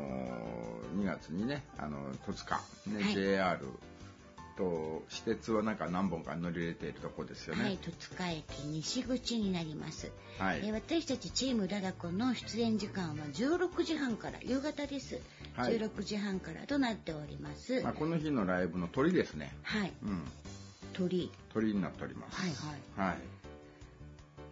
[0.96, 3.14] 2月にねあの戸塚、ねはい。
[3.14, 3.58] JR
[4.60, 7.78] と私鉄はなんか何本か乗り入れているとこですよはいね。
[7.82, 15.20] 戸塚駅西口になります、はい、えー私たちチームダダコの出演時間は16時半から夕方です、
[15.56, 15.78] はい。
[15.78, 19.52] 16時半からとなっております、まあ、この日のライブの鳥ですね。
[19.62, 19.92] はい。
[20.02, 20.22] うん、
[20.92, 21.30] 鳥。
[21.54, 22.36] 鳥になっております。
[22.36, 22.50] はい
[22.98, 23.08] はい。
[23.08, 23.18] はい。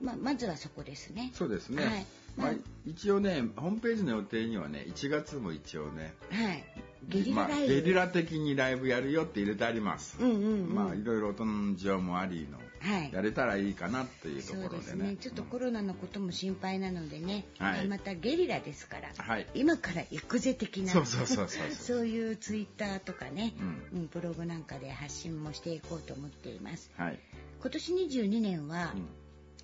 [0.00, 1.30] まあ、まずはそこですね。
[1.34, 1.84] そうですね。
[1.84, 2.06] はい
[2.38, 6.64] まあまあ、一応ね、ホームページの予定にはね、1月も一応ね、はい。
[7.08, 10.16] ゲリラライブ、まあ、ゲリラ的にライブやるよって入れてあります。
[10.20, 10.74] うんうんうん。
[10.74, 13.12] まあ、いろいろ音の事情もありの、はい。
[13.12, 15.04] やれたらいいかなっていうとそうころですね。
[15.04, 15.16] でね。
[15.16, 17.86] ちょっとコロナのことも心配なのでね、はい。
[17.88, 19.46] またゲリラですから、はい。
[19.54, 20.92] 今から行くぜ的な。
[20.92, 21.72] そうそうそうそうそう。
[21.72, 23.54] そういうツイッターとかね、
[23.92, 23.98] うん。
[24.00, 26.90] うんブログなんかで発信もしていこうと思っています。
[26.96, 27.18] はい。
[27.60, 29.08] 今年22年は、うん。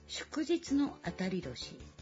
[0.07, 1.75] 祝日の当たり年。
[1.75, 1.94] はい。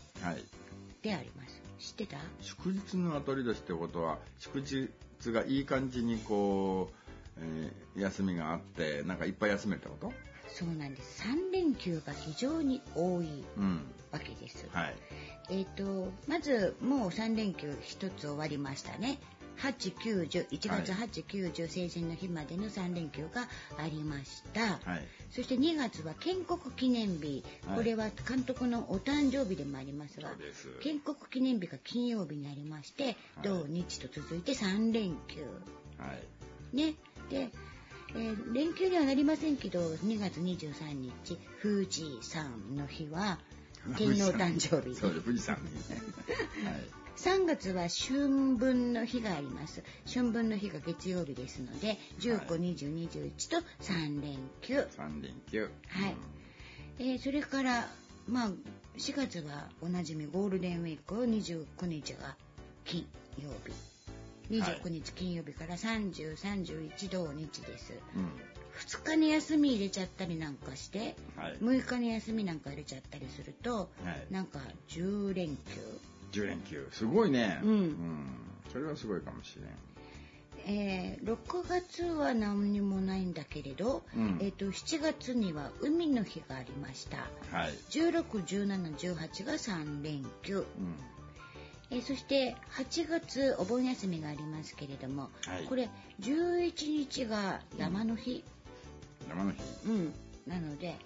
[1.03, 1.61] であります。
[1.79, 2.19] 知ってた？
[2.41, 4.89] 祝日の当たり年ってことは、祝日
[5.33, 10.13] がいい感じにこう、えー休みがあって、なんかいっぱい休めるってこと？
[10.49, 11.23] そうなんです。
[11.25, 13.81] 3連休が非常に多いうん。
[14.13, 14.95] わけです、はい。
[15.51, 19.19] えっ、とまずもう3連休1つ終わりましたね
[19.59, 25.07] 891月はい890成人の日までの3連休がありました、はい。
[25.31, 30.31] そして2月は建国記念日、はいこれは監督のお誕生日でもありますが。
[30.83, 35.43] 建国記念日が金曜日になりまして、土日と続いて3連休
[35.99, 36.13] は
[36.73, 36.77] い。
[36.77, 36.95] ね
[37.31, 37.51] で、
[38.15, 43.39] えー連休にはなりませんけど2月23日富士山の日は
[43.97, 46.03] 天皇誕生日そうです、富士山にね。
[46.65, 47.02] はい。
[47.23, 49.85] 3月は春分の日があります。
[50.13, 54.79] 春分の日が月曜日ですので152021と3連休。
[54.79, 55.69] はい、3連休
[56.99, 57.87] えーそれから
[58.27, 58.49] まあ
[58.99, 62.35] 4月はおなじみゴールデンウィーク29日が
[62.85, 63.07] 金
[63.39, 63.73] 曜日。
[64.51, 67.93] 29日金曜日から3031土日です。
[68.17, 68.25] うん。
[68.85, 71.57] 2日に休み入れちゃったりなんかしてはい。
[71.63, 74.33] 6日に休みなんか入れちゃったりするとはい。
[74.33, 74.59] なんか
[74.89, 76.01] 10連休
[76.33, 77.61] 10連休すごいね。
[77.63, 77.97] うん。
[78.73, 79.67] それはすごいかもしれん。
[80.65, 84.39] えー6月は何にもないんだけれど、うん。
[84.41, 87.19] えー、と7月には海の日がありました。
[87.57, 87.73] はい。
[87.91, 90.65] 161718が3連休、うん。
[91.91, 95.65] えーそして8月お盆休みがありますけれども、はい。
[95.67, 95.91] これ
[96.21, 96.73] 11
[97.09, 98.43] 日が山の日、
[99.29, 99.59] 山の日。
[99.87, 100.13] うん。
[100.47, 100.97] なので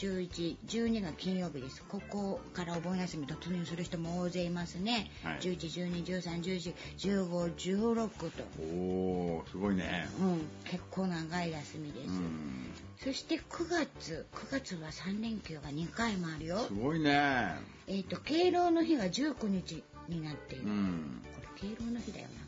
[0.00, 1.84] 1112が金曜日です。
[1.86, 5.40] ここからお盆休み突入する人も大勢いますね、はい。
[5.40, 8.30] 111213141516と、
[8.62, 10.08] おおすごいね。
[10.18, 12.72] うん、結構長い休みです、うん。
[13.04, 16.60] そして9月9月は3連休が2回もあるよ。
[16.60, 17.56] すごいね。
[17.86, 21.20] えっ、と敬老の日が19日になっている、うん。
[21.34, 22.40] これ敬老の日だよな、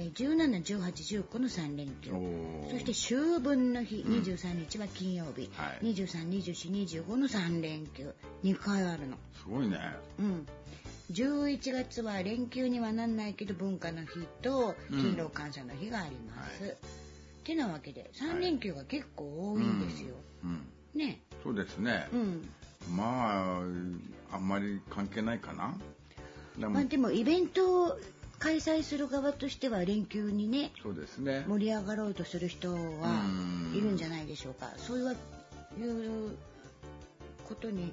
[0.00, 2.10] えー、171819の3連休。
[2.70, 5.94] そして秋分の日23日は金曜日、はい。
[5.94, 8.14] 232425の3連休。
[8.42, 9.18] 2回あるの。
[9.34, 9.78] すごいね。
[10.18, 10.46] うん。
[11.12, 16.76] 11月は連休にはなんないけど文化の日と勤労感謝の日があります、はい。
[17.44, 20.66] てなわけで3連休が結構多いんですよ、うん。
[20.94, 21.20] ね。
[21.42, 22.08] そうですね。
[22.12, 22.48] うん。
[22.96, 25.76] まああんまり関係ないかな。
[26.56, 26.70] でも。
[26.72, 27.98] まあでもイベントを
[28.40, 31.44] 開催する側としては連休にねそうですね。
[31.46, 33.76] 盛り上がろうとする人はうん。
[33.76, 34.70] いるんじゃないでしょうか。
[34.78, 35.16] そういう
[35.78, 36.36] いう
[37.46, 37.92] ことに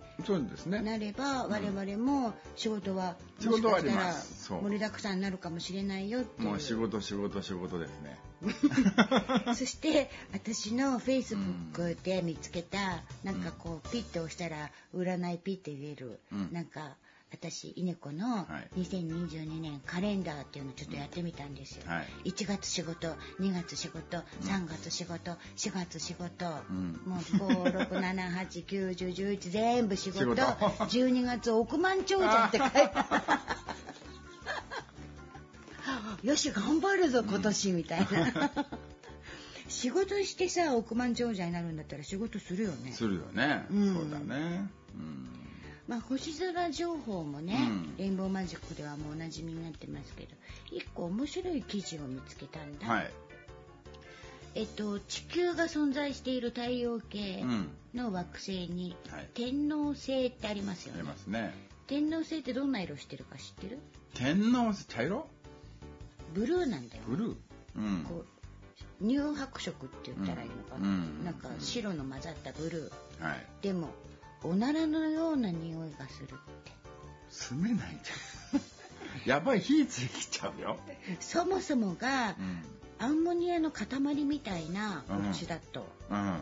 [0.83, 6.49] なれば我々も仕事は仕事はたら盛りだくさんになるかもしれないよっていう。
[6.49, 8.19] もう仕事仕事仕事ですね。
[9.55, 16.49] そして私のフェイスブックで見つけた、なんかこうピッて押したら占いピッて出る、うん。
[16.53, 16.95] なんか
[17.29, 18.81] 私稲子のはい。
[18.81, 22.29] 2022年カレンダーっていうのをちょっとやってみたんですよ、はい。
[22.29, 23.09] 1月仕事
[23.39, 27.01] 2月仕事3月仕事4月仕事、うん。
[27.05, 30.19] もう567891011全部仕事。
[30.19, 30.41] 仕事。
[30.41, 32.77] 12月億万長者って書いて
[36.27, 38.07] よし頑張るぞ今年みたいな。
[39.67, 42.93] 仕事してさ億万長者になるんだったら仕事するよね。
[42.93, 43.93] するよね、うん。
[43.93, 44.69] そうだね。
[44.95, 45.46] うん
[45.87, 47.97] まあ星空情報もね、うん。
[47.97, 50.29] レインボーマジックではもうおなじみになってますけど
[50.71, 53.11] 一個面白い記事を見つけたんだ、はい。
[54.55, 57.69] えっと地球が存在している太陽系うん。
[57.93, 59.29] の惑星に、はい。
[59.33, 61.53] 天王星ってありますよありねますね。
[61.87, 63.79] 天王星ってどんな色してるか知ってる？
[64.13, 65.25] 天皇茶色？
[66.33, 67.35] ブルーなんだよブルー。
[67.77, 68.03] うん。
[68.03, 68.25] こ
[68.99, 70.93] う乳白色って言ったらいいのかな、うん。
[71.19, 71.25] うん。
[71.25, 73.23] なんか白の混ざったブルー。
[73.23, 73.45] はい。
[73.61, 73.89] でも
[74.43, 76.27] おならのような匂いがするっ
[76.63, 76.71] て。
[77.29, 78.61] 住めないじゃん。
[79.25, 80.77] やばい火ついちゃうよ。
[81.19, 82.63] そもそもがうん。
[82.99, 83.85] アンモニアの塊
[84.25, 86.39] みたいな星だとうん。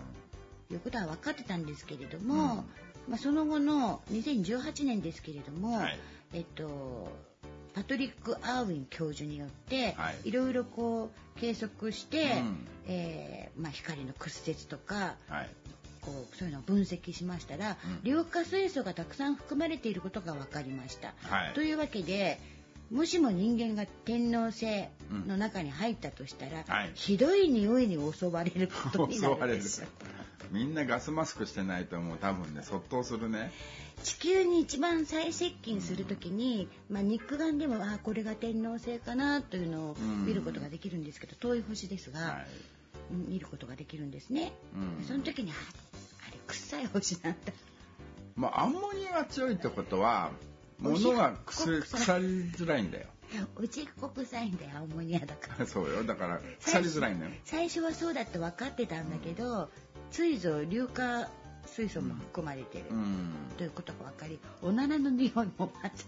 [0.72, 2.66] いうことは分かってたんですけれども、
[3.08, 6.00] まあ、その後の2018年ですけれども、はい。
[6.34, 7.12] えっと
[7.74, 10.30] パトリック・アーウィン教授によって、はい。
[10.30, 12.68] いろいろこう計測して、うん。
[12.88, 15.50] えーまあ、光の屈折とかはい
[16.06, 18.12] こうそういうのを分析しましたら、うん。
[18.12, 21.14] 硫化水素がたくさん含まれていることが分かりました。
[21.24, 21.54] はい。
[21.54, 22.40] というわけで
[22.92, 24.86] もしも人間が天王星
[25.26, 26.92] の中に入ったとしたら、はい。
[26.94, 29.88] ひどい匂いに襲われることに襲なわれるるんですよ。
[30.52, 33.52] みんなガスマスクしてないともう多分ねそっとするね。
[34.04, 42.32] 地球に一番最接近するときに、まあ、肉眼でもあこれが天王星かなというのをうん見ることができるんですけど、遠い星ですが、はい。
[43.12, 44.52] うん見ることができるんですね。
[45.00, 45.06] うん。
[45.06, 45.52] その時に
[46.48, 47.54] 臭い星なんだ。
[48.36, 50.32] まあアンモニアが強いってことは
[50.80, 53.08] 物が腐り腐りづらいんだよ。
[53.58, 55.66] うちっこ臭いんだよアンモニアだから。
[55.68, 56.04] そうよ。
[56.04, 57.32] だから腐りづらいんだよ。
[57.44, 59.70] 最初はそうだって分かってたんだけど、
[60.12, 61.30] ついぞ硫化
[61.66, 63.34] 水素も含まれてる、うん。
[63.58, 66.06] ということが分かりおならの匂いもまず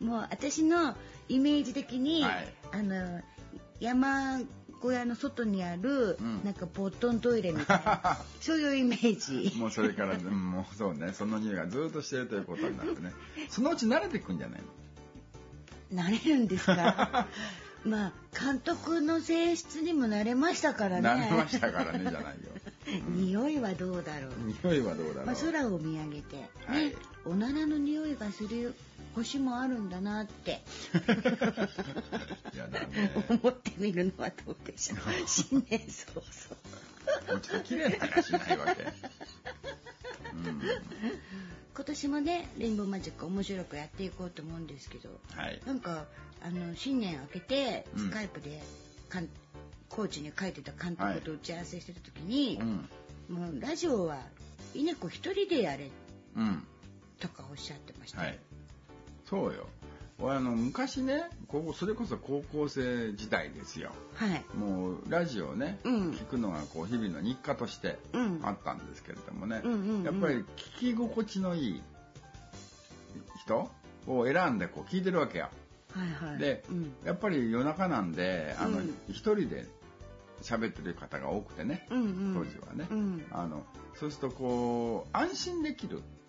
[0.00, 0.96] もう私の
[1.28, 2.54] イメージ的に、はい。
[2.72, 3.20] あの
[3.80, 4.40] 山
[4.80, 6.40] 小屋の外にある、うん。
[6.44, 8.18] なんかボットントイレみたいな。
[8.40, 9.56] そういうイメージ。
[9.58, 11.12] もうそれから、うんもうそうね。
[11.12, 13.12] その匂いがずっとしてるということになってね。
[13.50, 14.60] そのうち慣れてくんじゃない
[15.92, 16.02] の？
[16.02, 17.26] 慣れるんですか？
[17.84, 21.08] まあ監督の性質にも慣れましたからね。
[21.08, 22.30] 慣れましたからねじゃないよ。
[23.08, 24.32] 匂いはどうだろう。
[24.64, 26.50] 匂いはどうだろう、まあ、空を見上げて、ね。
[26.66, 26.94] はい。
[27.24, 28.74] おならの匂いがする
[29.14, 30.62] 星もあるんだなって。
[33.28, 34.98] 思ってみるのはどうでしょう。
[35.26, 36.22] 新年早々
[37.32, 37.40] もう。
[37.40, 38.92] ちょっと綺麗な話しないわけうん。
[41.74, 45.60] 今年もねレインボーマジック面白くやっていこうと思うんですけどはい。
[45.66, 46.06] なんか
[46.42, 48.04] あの新年明けてうん。
[48.06, 48.62] スカイプで
[49.08, 49.28] かん、
[49.88, 52.88] コーチに書いてた監督と打ち合わせしてた時に、うん。
[53.36, 54.20] もうラジオは
[54.74, 55.90] 稲子一人でやれ
[56.36, 56.64] うん。
[57.18, 58.38] とかおっしゃってました、はい
[59.30, 59.68] そうよ。
[60.18, 63.92] 俺あの昔ね高校それこそ高校生時代ですよ。
[64.16, 64.44] はい。
[64.54, 66.10] もうラジオね、うん。
[66.10, 68.40] 聞くのがこう日々の日課としてうん。
[68.42, 70.02] あったんですけれどもね、うんうんうん。
[70.02, 71.82] やっぱり聞き心地のいい
[73.44, 73.70] 人
[74.06, 75.48] を選んでこう聞いてるわけよ。
[75.94, 76.38] はいはい。
[76.38, 76.92] で、うん。
[77.04, 78.94] やっぱり夜中なんであのうん。
[79.08, 79.66] 一人で
[80.42, 82.34] 喋ってる方が多くてね、うんうん。
[82.34, 83.24] 当時はね、うん。
[83.30, 83.64] あの
[83.94, 86.19] そうするとこう安心できるはあ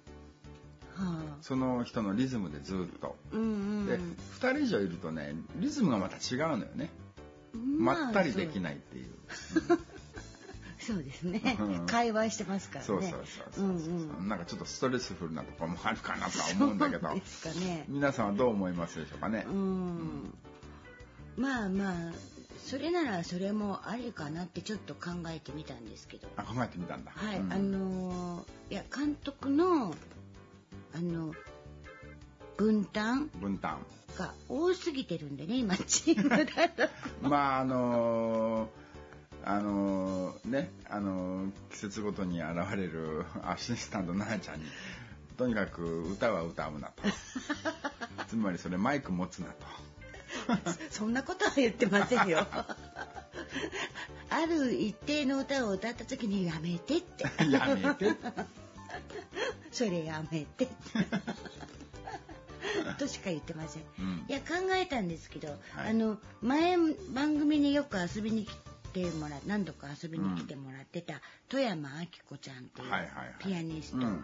[1.42, 3.16] その人のリズムでずっと。
[3.32, 3.46] うんう
[3.84, 3.86] ん。
[3.88, 6.90] で2人以上いるとねリズムがまた違うのよね。
[7.54, 9.06] まったりできいないっていう。
[10.80, 10.98] そう。
[11.04, 11.58] ですね。
[11.60, 11.86] うん。
[11.86, 12.88] 会話してますからね。
[12.88, 13.68] そうそうそうそう、う。
[13.68, 13.76] ん
[14.20, 14.30] うん。
[14.30, 17.14] なんかちょっとストレスフルなところもあるかなとは思うんだけど。
[17.14, 17.86] ですかね。
[17.88, 19.46] 皆さんはどう思いますでしょうかね。
[19.48, 20.34] う、ん。
[21.38, 22.14] まあまあ
[22.64, 26.28] それならそれもありかなってちょっと考えてみたんですけど。
[26.38, 27.12] あ考えてみたんだ。
[27.16, 27.54] はい、うん。
[27.54, 29.94] あのーいや監督の
[30.94, 31.34] あの
[32.58, 33.30] 分担？
[33.40, 33.80] 分担。
[34.18, 36.90] が多すぎてるんでね今チームだと。
[37.22, 38.70] まああのー
[39.44, 44.66] あのーねあのー季節ごとに現れる アシスタント奈々ちゃんに
[45.38, 47.04] とにかく歌は歌うなと。
[48.28, 49.66] つまりそれマイク持つなと。
[50.90, 52.46] そんなことは言ってませんよ。
[54.30, 57.26] ある一定の歌を歌った時にやめてって。
[57.50, 58.16] やめて
[59.72, 60.68] それやめて。
[63.00, 63.84] としか言ってません。
[64.00, 64.26] うん。
[64.28, 65.56] いや考えたんですけど、は
[65.88, 65.90] い。
[65.90, 66.78] あの前
[67.14, 68.56] 番組によく遊びに来
[68.94, 73.36] てもら何度か遊びに来てもらってた、富山明子ちゃんっていうはいはいはい。
[73.40, 74.24] ピアニスト、うん。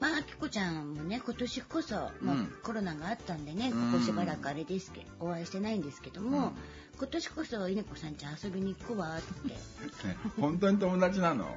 [0.00, 3.92] まあ明子ちゃんもね今年こそ、まあうんコロナがあったんでねうん。
[3.92, 6.52] ここしばらくあれですけどお会いしてないんですけども、うん。
[6.98, 9.48] 今年こそ稲子さんち遊びに行くわって。
[9.48, 11.56] ね 本当に友達なの？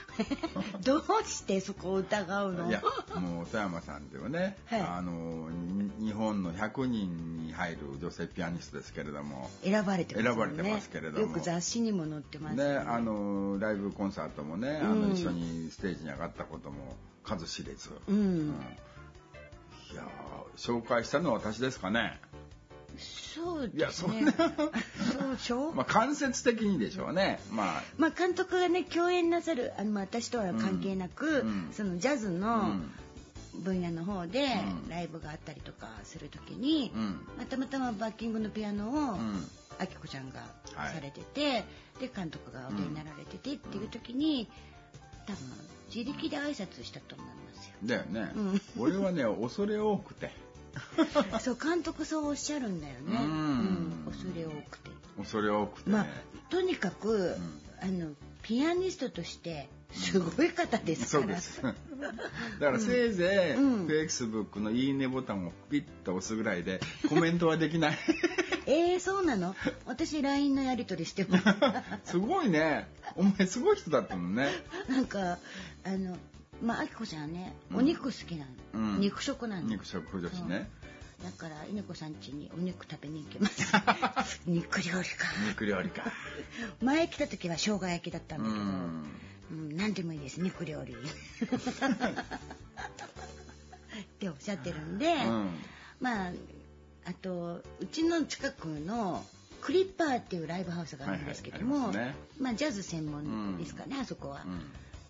[0.84, 2.68] どうしてそこを疑うの？
[2.68, 2.82] いや
[3.14, 4.80] もう富山さんではね、はい。
[4.80, 9.50] あのに日本の100人に入る女性ピアニストですけれども。
[9.64, 10.36] 選ばれてますよね。
[10.36, 11.18] 選ばれてますけれども。
[11.20, 12.76] よく雑誌にも載ってますよね。
[12.76, 15.08] あのライブコンサートもね、あうん。
[15.08, 18.48] の一緒にステージに上がったことも数知れず、うん、うん。
[19.92, 22.20] いやー紹介したのは私ですかね
[22.98, 24.22] そうですね。
[24.22, 27.40] いやそうでしょ、 まあ間接的にでしょうね。
[27.50, 27.82] まあ。
[27.98, 32.92] まあ、監督がね共演なさるあの、まあ、私とは関係なく、うんそのジャズうのん
[33.54, 34.44] 分野の方で
[34.84, 34.88] うん。
[34.88, 37.26] ライブがあったりとかする時に、うん。
[37.36, 39.46] まあたまたまバッキングのピアノをうん。
[39.78, 40.40] あきこちゃんが
[40.74, 41.64] はいされてて、
[42.00, 44.48] で監督がお出になられててっていう時に
[45.26, 45.38] 多分
[45.94, 47.32] 自力で挨拶したと思いま
[47.62, 47.72] すよ。
[47.84, 48.60] だよね、うん。
[48.78, 50.30] 俺はね恐れ多くて
[51.40, 53.00] そう監督そうおっしゃるんだよね。
[53.08, 54.90] うんうん恐れ多くて。
[55.16, 56.06] 恐れ多くてね、まあ
[56.50, 57.36] とにかく、
[57.80, 58.10] あの
[58.42, 61.40] ピアニストとしてすごい方ですから。
[61.40, 61.76] そうです。
[62.60, 67.98] だからせいぜい、うん Facebook のいいねボタンをピッと押すぐらいでコメントはできない。
[68.66, 69.54] えー、そうなの？
[69.86, 71.38] 私 LINE のやり取りしてま
[72.04, 72.88] すすごいね。
[73.16, 74.48] お前すごい人だったのね。
[74.88, 75.38] なんか
[75.84, 76.16] あの
[76.62, 77.78] まああきこちゃんはねうん。
[77.78, 79.00] お肉好きなの、うん。
[79.00, 79.68] 肉食なの。
[79.68, 80.70] 肉食女子ね。
[81.22, 83.72] だから稲子さん家にお肉食べに行きます。
[84.46, 85.28] 肉料理か。
[85.48, 86.12] 肉料理か。
[86.82, 89.04] 前来た時は生姜焼きだったんうだけど、ん。
[89.52, 90.94] うん、何でもいいです肉料理。
[90.96, 90.96] っ
[94.18, 95.50] ておっしゃってるんで、うん。
[96.00, 96.32] まあ
[97.04, 99.24] あとうちの近くの
[99.60, 102.16] クリッパーっていうライブハウスがあるんですけども、はいはいありますね。
[102.40, 104.42] まあジャズ専門ですかね、あそこは。
[104.44, 104.60] うん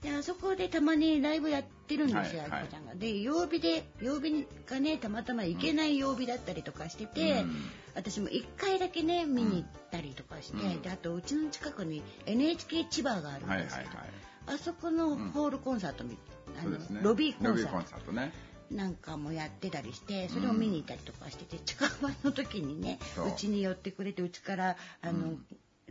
[0.03, 2.95] であそこでたまにライブやってるんですよ、あきこちゃんが。
[2.95, 7.53] で曜日で曜日がねたまたま行けない曜日だったりとかしてて、うん
[7.95, 13.99] 私も1回だけね見に行ったりとかして、うんであとうちの近くに NHK 千葉があるんですけど、はい。
[14.47, 16.17] あそこのホールコンサートみ、
[16.59, 17.01] あのね。
[17.03, 18.33] ロビーコンサートーコンサートね。
[18.71, 25.35] なんかもやってたりしてそれを見に行ったりとかしてて、近場の時にねそううちに寄ってくれてうちからあの、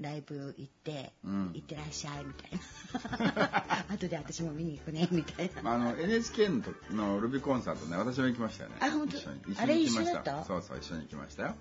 [0.01, 1.51] ライブ行って、うん。
[1.53, 3.85] 行ってらっしゃいみたいな。
[3.93, 5.71] 後で私も見に行くねみたいな。
[5.73, 8.75] あの NHK の時のルビーコンサートね私も行きましたよね。
[8.81, 9.17] あ本当？
[9.17, 10.45] 一緒にあれ一緒に行きまし一緒だった？
[10.45, 11.55] そうそう一緒に行きましたよ。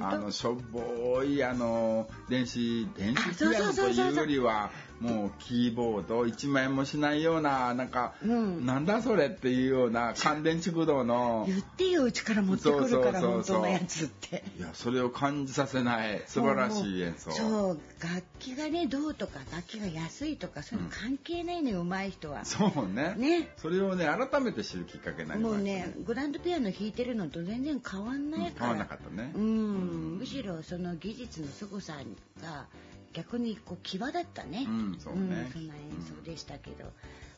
[0.00, 4.70] あのしょぼいあの電子電子ピアノというよりは
[5.00, 8.66] もうキーボード1万円もしないようななんか、うん。
[8.66, 14.44] なんだそれっていうような乾電池駆動の言ってようちから持ってくるから本当のやつって。
[14.58, 17.30] いやそれを感じさせない素晴らしい演奏。
[17.30, 22.44] そう楽器がねどうとか楽器が安いとかそういうの関係ないのよ、上手い人は。
[22.44, 23.14] そうね。
[23.16, 23.48] ね。
[23.56, 29.32] それをね改めて知るきっかけになりましたもうねグランドピアノ弾いてるのと全然変わんないから、変わんなかったね。
[29.34, 30.18] うん。
[30.18, 31.94] むしろその技術の凄さ
[32.42, 32.66] が
[33.12, 35.50] 逆にこう際立ったね、うんそうね。
[35.52, 36.84] そんな演奏でしたけど、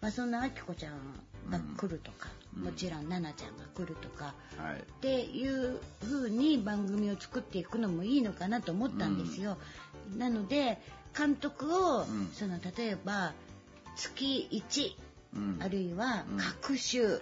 [0.01, 0.95] まあ、そんなあきこちゃん
[1.51, 2.65] が来るとか、うん。
[2.65, 4.81] もちろん奈々ちゃんが来るとか、はい。
[4.81, 9.57] っていう風に番組を作っていくのもいいのかなと思ったんですよ。
[10.17, 10.81] なので
[11.17, 12.31] 監督を、ん。
[12.35, 13.33] その例えば
[13.97, 14.97] 月1、
[15.37, 15.59] うん。
[15.63, 16.37] あるいはうん。
[16.37, 17.21] 各週。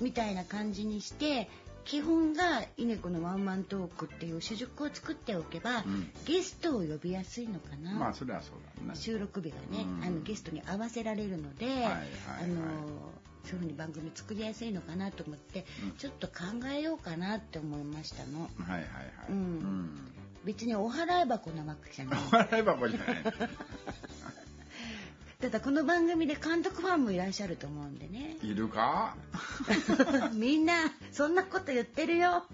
[0.00, 1.50] みたいな感じにして
[1.84, 6.10] 基本が稲子のワンマントークっていう主軸を作っておけば、ん。
[6.24, 7.94] ゲストを呼びやすいのかな。
[7.94, 8.54] まあそれはそう
[8.86, 8.96] だね。
[8.98, 10.04] 収録日がね、うん。
[10.04, 12.00] あのゲストに合わせられるので、はいはいはい。
[12.44, 12.62] あの
[13.44, 15.92] そういうふうに番組作りやすいのかなと思って、うん。
[15.92, 16.34] ちょっと考
[16.72, 18.42] えようかなって思いましたの。
[18.42, 18.86] はいはいはい。
[19.30, 19.36] うん。
[19.36, 20.12] うん。
[20.44, 22.20] 別にお払い箱なわけじゃない。
[22.30, 23.24] 笑い箱じゃない
[25.42, 28.36] ただこの番組で監督ファンもいらっしゃると思うんでね。
[28.44, 29.16] いるか？
[30.32, 30.74] みんな
[31.10, 32.44] そんなこと言ってるよ。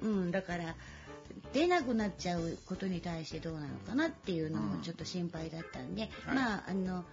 [0.00, 0.08] うん。
[0.08, 0.76] うんだから
[1.52, 6.36] 出なくなっちゃうことに対してどうなのかなっていうのもちょっと心配だったんで、はい。
[6.36, 7.04] まああの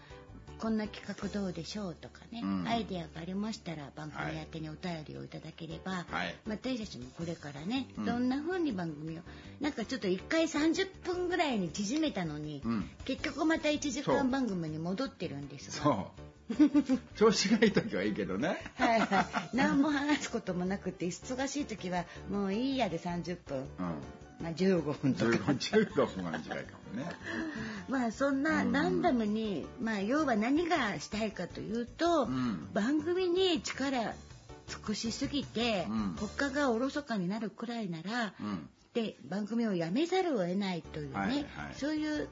[0.61, 2.67] こんな企画どうでしょうとかね、うん。
[2.67, 6.35] アイデアがありましたら番組宛てにお便りをいただければ、はい。
[6.45, 8.05] まあ私たちもこれからね、うん。
[8.05, 9.21] どんな風に番組を
[9.59, 12.89] なんかちょっと1回30分ぐらいに縮めたのに、うん。
[13.05, 16.05] 結局また1時間番組に戻ってるんですが。
[17.15, 18.61] 調子がいい時はいいけどね。
[18.75, 23.65] はいはい、何も話すこともなくて忙しい時はもういいやで30分、うん
[24.41, 25.31] まあ、15分とか。
[25.31, 27.09] 15 15分は短いかもね。
[27.87, 32.69] まあそんなランダムに、まあ要は何がしたいかというと、うん。
[32.73, 34.13] 番組に力
[34.67, 36.15] 尽くしすぎて、うん。
[36.17, 38.69] 他がおろそかになるくらいなら、うん。
[38.93, 41.45] で番組をやめざるを得ないというね、はいはい。
[41.75, 42.27] そういう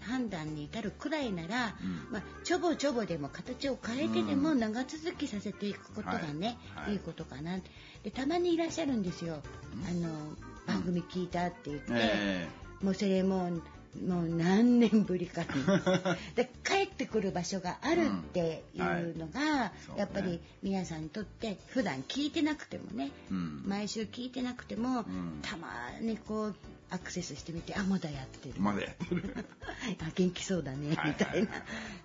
[0.00, 2.08] 判断に至るくらいなら、うん。
[2.10, 6.84] まあ、ちょぼちょぼでも形を変えてでも長続きさせていくことがね、はい。
[6.84, 6.92] はい。
[6.94, 7.58] い、いことかな。
[8.02, 9.42] でたまにいらっしゃるんですよ、
[9.88, 10.36] あの
[10.66, 12.48] 番組聞いたって言って、え
[12.82, 13.62] もうそれもう
[14.00, 15.48] もう何年ぶりかに
[16.34, 20.00] で帰ってくる場所があるっていうのが、そうね。
[20.00, 23.62] やっぱり皆さんにとって普段聞いてなくてもね、えうん。
[23.66, 25.40] 毎週聞いてなくても、ん。
[25.42, 25.68] たま
[26.00, 26.54] にこう
[26.90, 29.34] アクセスしてみてあまだやってる、まだやってる。
[30.00, 31.48] あ元気そうだねはいみたい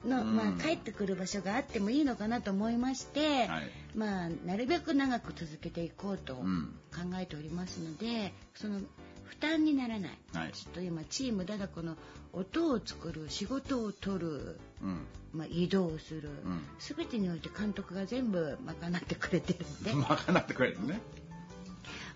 [0.06, 0.18] な。
[0.18, 0.36] の、うん。
[0.36, 3.72] まあ、帰ってくる場所があってもいいのかなと思いまして、はい。
[3.96, 6.76] まあ、なるべく長く続けていこうと考うん。
[7.20, 8.82] えておりますので、その
[9.28, 10.52] 負担にならない、はい。
[10.52, 11.96] ちょっと今チームだだこの
[12.34, 15.00] 音を作る仕事を取る、うん。
[15.34, 16.66] まあ、移動する、ん。
[16.80, 19.94] 全てにおいて監督が全部賄ってくれてるんで。
[19.96, 21.00] 賄ってくれるね。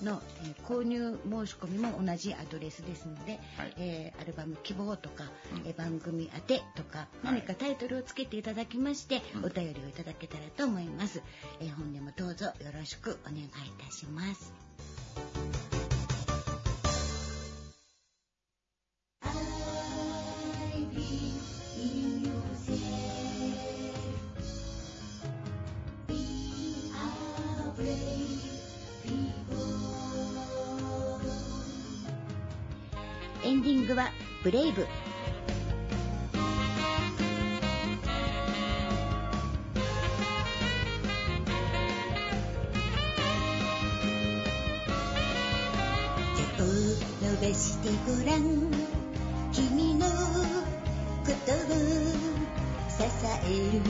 [0.03, 3.73] の、えー購入申し込みも同じアドレスですので、はい。
[3.77, 5.67] えーアルバム希望とか、うん。
[5.67, 9.45] えー番組宛てとか何かタイトルをつけていただきまして、うん。
[9.45, 11.21] お便りをいただけたらと思います、
[11.59, 13.49] えー本年もどうぞよろしくお願いい
[13.85, 15.80] たします
[34.43, 34.87] ブレイブ。
[46.35, 46.65] 手を
[47.21, 48.41] 伸ばしてごらん。
[49.51, 50.13] 君のこ
[51.25, 51.55] とを
[52.89, 53.03] 支
[53.45, 53.81] える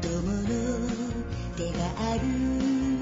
[0.00, 0.08] 友
[0.42, 0.48] の
[1.56, 1.78] 手が
[2.12, 2.93] ある。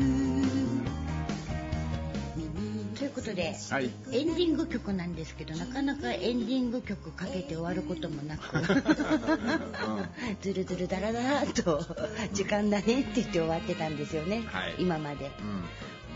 [3.12, 3.90] ことで、はい。
[4.12, 8.42] エンディング曲なんですけどなかなかエンディング曲かけて終わることもなく
[10.40, 11.84] ずるずるだらだらと
[12.32, 14.74] 時間だねって言って終わってたんですよね、はい。
[14.78, 15.26] 今まで。
[15.40, 15.64] うん。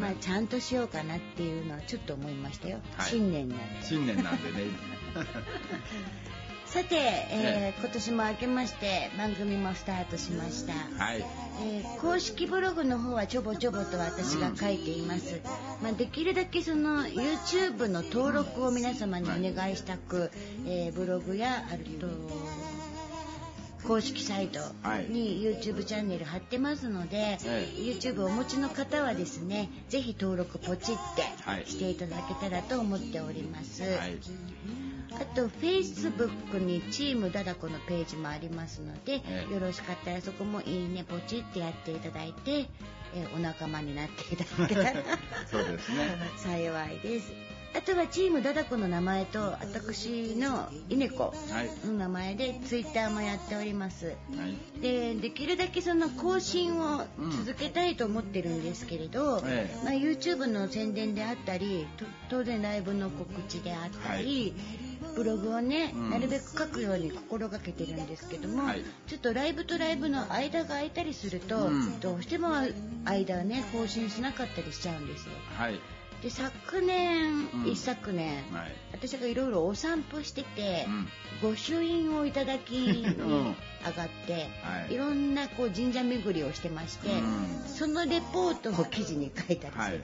[0.01, 3.11] まあちゃんとしようかなっていうのはちょっと思いましたよ、はい。
[3.11, 3.65] 新年なんで。
[3.83, 4.59] 新年なんでね。
[6.67, 10.73] さて、えー今年も明けまして番組もスタートしました、
[11.03, 11.25] はい
[11.63, 15.41] えー公式ブログの方はちょぼちょぼと私が書いています、
[15.83, 20.31] まあ、できるだけその YouTube の登録を皆様にお願いしたく、
[20.67, 22.07] えーブログやあと
[23.87, 24.59] 公式サイト
[25.09, 34.19] に YouTube チャンネル貼ってますので、え YouTube をお持ちの方はですねぜひ登録ポチっはいてしていただけたらと思っております、はい
[35.13, 39.53] あと Facebook にチームダダコのページもありますので、ええ。
[39.55, 42.51] よろしかったらそこもいいねポチってやっていただいて、
[43.15, 44.93] えーお仲間になっていただけたら
[45.51, 46.17] そうですね。
[46.37, 47.33] 幸いです。
[47.75, 51.33] あとはチームダダコの名前と私の稲子は
[51.63, 51.87] い。
[51.87, 54.07] の名前でツイッターもやっております。
[54.07, 54.13] は
[54.47, 54.81] い。
[54.81, 57.07] でできるだけその更新を
[57.45, 59.85] 続けたいと思ってるんですけれど、ええ。
[59.85, 64.55] まあ、YouTube の宣伝であったりと当然ライブの告知であったり、
[65.17, 66.11] ブログをね、うん。
[66.11, 68.85] なるべく書くように心がけてるんですけども、はい。
[69.09, 72.01] ちょっとライブとライブの間が空いたりすると、うん。
[72.01, 72.49] どうしても
[73.05, 75.33] 間ね更新しなかったりしちゃうんですよ。
[75.57, 75.81] はい
[76.23, 77.71] で昨年、うん。
[77.71, 78.75] 一昨年、はい。
[78.93, 81.51] 私がいろいろお散歩してて、うん。
[81.51, 83.57] 御朱印をいただきに うん。
[83.87, 84.95] 上がって、はい。
[84.95, 87.63] い、ろんなこう神社巡りをしてまして、うん。
[87.67, 89.99] そのレポートを記事に書いたりしてて、はいは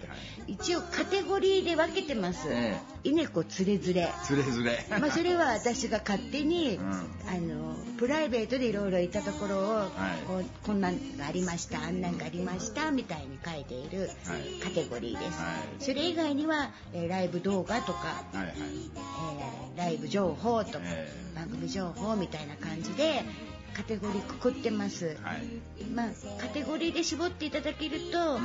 [0.46, 0.52] い。
[0.52, 2.48] 一応カテゴリーで分けてます。
[2.50, 4.08] え稲子つれづれ。
[4.24, 4.86] つれづれ。
[5.00, 6.90] まあそれは私が勝手に、うん。
[6.90, 9.90] あのプライベートでいろいろ行ったところを、い。
[10.26, 14.60] こうこんなんがありましたあんなんがありましたみたいに書いているはい。
[14.62, 15.84] カテゴリーです、はい。
[15.84, 18.54] それ以外には、えーライブ動画とか、はいはい。
[18.56, 23.24] えーライブ情報とか、え番組情報みたいな感じで
[23.74, 25.84] カテゴリーくくってます、はい。
[25.94, 26.06] まあ
[26.40, 28.38] カテゴリーで絞っていただけると、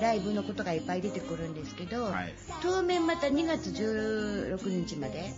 [0.00, 2.34] ライブのことがいっぱい出てくるんですけど、はい。
[2.62, 5.32] 当面また2月16日まで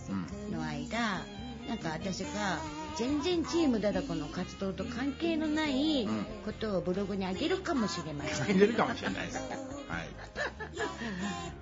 [0.49, 0.57] うん。
[0.57, 1.23] の間
[1.67, 2.59] なんか私が
[2.97, 6.25] 全然チームダダコの活動と関係のないうん。
[6.45, 9.37] ことをブログに上げるかもしれません、入れるかもしれないです。
[9.37, 9.47] はい。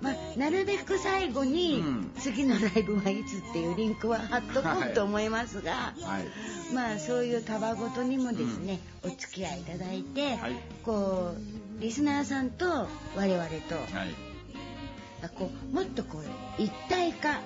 [0.00, 2.12] まあ、なるべく最後に、うん。
[2.18, 6.74] 次のライブはいつっていうリンクは貼っとこうと思いますが、はい。
[6.74, 10.54] まあそういうたわごとにもですね、お付き合いいただいて、はい。
[10.84, 11.34] こ
[11.78, 14.25] うリスナーさんと我々と、はい
[15.36, 17.40] こうもっとこう一体化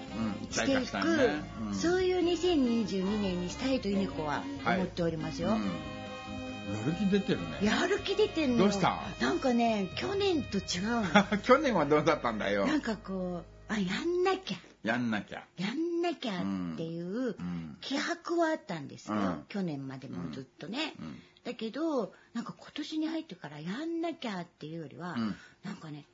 [0.51, 1.43] していく、体化したいね。
[1.69, 1.75] うん。
[1.75, 5.51] そういう2022年にしたいと稲子は思っておりますよ。
[5.51, 5.57] うん。
[5.57, 7.59] やる気出てるね。
[7.63, 9.01] やる気出てんのどうした？
[9.21, 10.63] なんかね去年と違う
[11.03, 11.39] の。
[11.43, 12.67] 去年はどうだったんだよ。
[12.67, 14.59] なんかこうあやんなきゃ。
[14.83, 15.45] やんなきゃ。
[15.57, 17.77] やんなきゃっていううん。
[17.81, 19.45] 気迫はあったんですよ、うん。
[19.49, 21.19] 去年までもずっとね、うん。
[21.45, 25.37] だけどなんか今年に入ってからやんなきゃっていうよりは、うん。
[25.65, 26.05] なんかね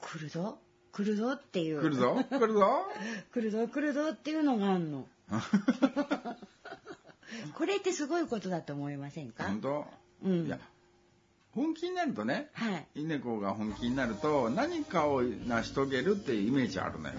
[0.00, 0.58] 来るぞ
[0.92, 1.80] 来るぞっていう。
[1.80, 2.24] 来るぞ？
[2.30, 2.86] 来るぞ？
[3.32, 5.06] 来るぞ来るぞっていうのがあんの。
[7.54, 9.44] これってすごいことだと思いませんか？
[9.44, 9.86] 本当？
[10.24, 10.46] うん。
[10.46, 10.58] いや
[11.52, 12.86] 本気になるとねはい。
[13.02, 17.14] 稲子が本気になると何かを成し遂げるっていうイメージあるのよ。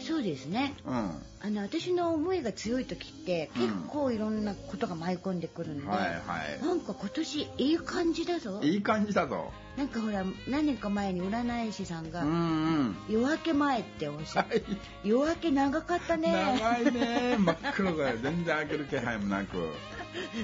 [0.00, 0.74] そうですね。
[0.84, 3.62] うんあの私の思いが強い時ってうん。
[3.62, 8.60] 結構いろんなことが舞い込んでくるんで、はいはなんか今年いい感じだぞ。
[8.62, 9.50] いいい感じだぞ。
[9.76, 12.34] なんかほら何年か前に占い師さんがうんう
[12.82, 12.96] ん。
[13.08, 14.64] 夜明け前っておっしゃって、はい。
[15.04, 16.30] 夜明け長かったね。
[16.60, 17.36] 長いね。
[17.40, 18.16] 真っ黒だよ。
[18.22, 19.56] 全然開ける気配もなく。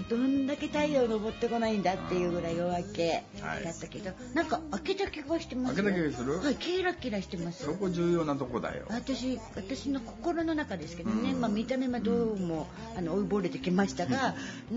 [0.09, 3.65] どんだけ太陽昇ってこないんだっていうぐらい夜明けはい。
[3.65, 5.85] だったけど、なんか開けた気がしてますよ。
[5.85, 6.39] 開けた気がする？
[6.39, 7.65] はいキラキラしてます。
[7.65, 8.87] そこ重要なとこだよ。
[8.91, 11.41] 私私の心の中ですけどね、うん。
[11.41, 12.67] まあ、見た目はどうも
[12.97, 14.35] あの追いぼれてきましたが、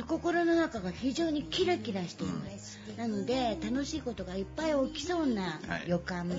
[0.07, 5.89] 心の中が非常にキラキラしています、なので楽しいことがいっぱい起きそうなはい。
[5.89, 6.29] 予感、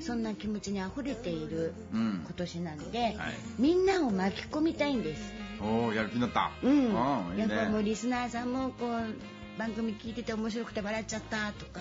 [0.00, 2.22] そんな気持ちにあふれているうん。
[2.24, 3.14] 今年なので、はい。
[3.58, 6.50] みんなを巻き込みたいんです、おおやる気になった。
[6.62, 6.92] うん。
[7.38, 11.80] やっぱもうねリスナーさんもこう番組聞いてて面白くて笑っちゃったとか、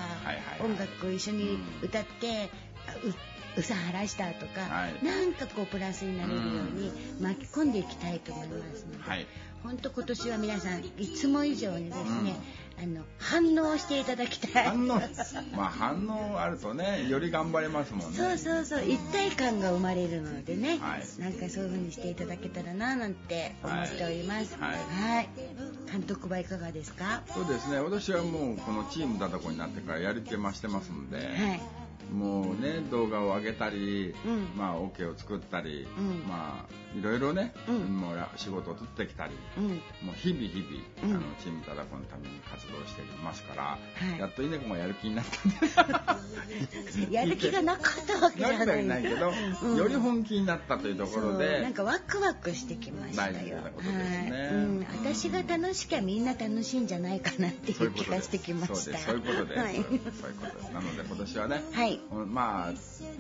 [0.64, 2.50] 音楽一緒に歌って、
[2.88, 3.14] あう
[3.58, 5.06] うさ晴らしたとか、はい。
[5.06, 6.46] なんかこうプラスになれるよう
[6.78, 9.26] に巻き込んでいきたいと思いますので、はい。
[9.64, 12.36] 本当今年は皆さんいつも以上にですね、
[12.78, 14.66] あの反応していただきたい。
[14.66, 14.88] 反応？
[15.56, 18.18] まあ反応あるとね より頑張れますもんね。
[18.18, 21.22] そうそうそう一体感が生まれるのでね、はい。
[21.22, 24.56] なんかそういう風にしていただけたらななんて思っております。
[24.60, 24.74] はい。
[25.16, 25.30] はい。
[25.92, 27.24] 監督はいかがですか？
[27.34, 27.80] そうですね。
[27.80, 31.62] 私はもうこのチームだとこになってからやり手増してますんで、はい
[32.12, 34.50] もうね動画を上げたり、うん。
[34.56, 36.24] まあオ、ケを作ったり、うん。
[36.28, 37.98] まあいろいろね、うん。
[37.98, 39.68] もうや仕事を取ってきたり、うん。
[40.06, 41.18] もう日々日々、うん。
[41.18, 43.80] あのチームただこのために活動していますから、は
[44.18, 44.20] い。
[44.20, 47.12] やっと稲子もやる気になったんで。
[47.12, 49.04] やる気がなかったわけじゃない。
[49.04, 49.32] けど、
[49.64, 49.78] うん。
[49.78, 53.34] より本気になったというところでなんかワクワクしてきましたよ。
[53.34, 54.88] 大事なことですね。
[55.04, 58.76] 私が楽しきゃみんな楽しいんじゃないかなっていそう気がしてきました。
[58.76, 59.06] そうです。
[59.06, 59.76] そういうことです、はい。
[59.76, 60.72] そういうことです。
[60.72, 61.95] なので今年はね、はい
[62.28, 62.74] まあ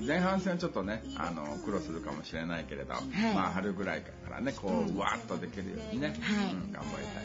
[0.05, 2.93] 前半戦はちょっとねあの苦労するかもしれないけれど、
[3.33, 4.97] まあ春ぐらいからねこう、うん。
[4.97, 6.53] わーっとできるようにね、はい。
[6.53, 7.23] うん頑張りたい。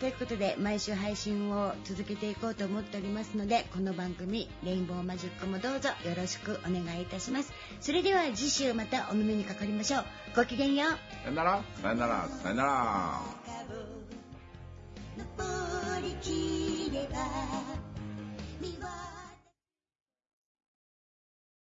[0.00, 7.52] ということで毎週配信を続けていこうと思っておりますのでこの番組「レインボーマジック」もどうぞよろしくお願いいたします。
[7.80, 10.04] それでは次週またお耳にかかりましょう。
[10.36, 10.90] ごきげんよう。
[11.24, 11.62] さよなら。
[11.80, 12.28] さよなら。
[12.28, 13.20] さよなら。
[15.16, 17.18] 登りきれば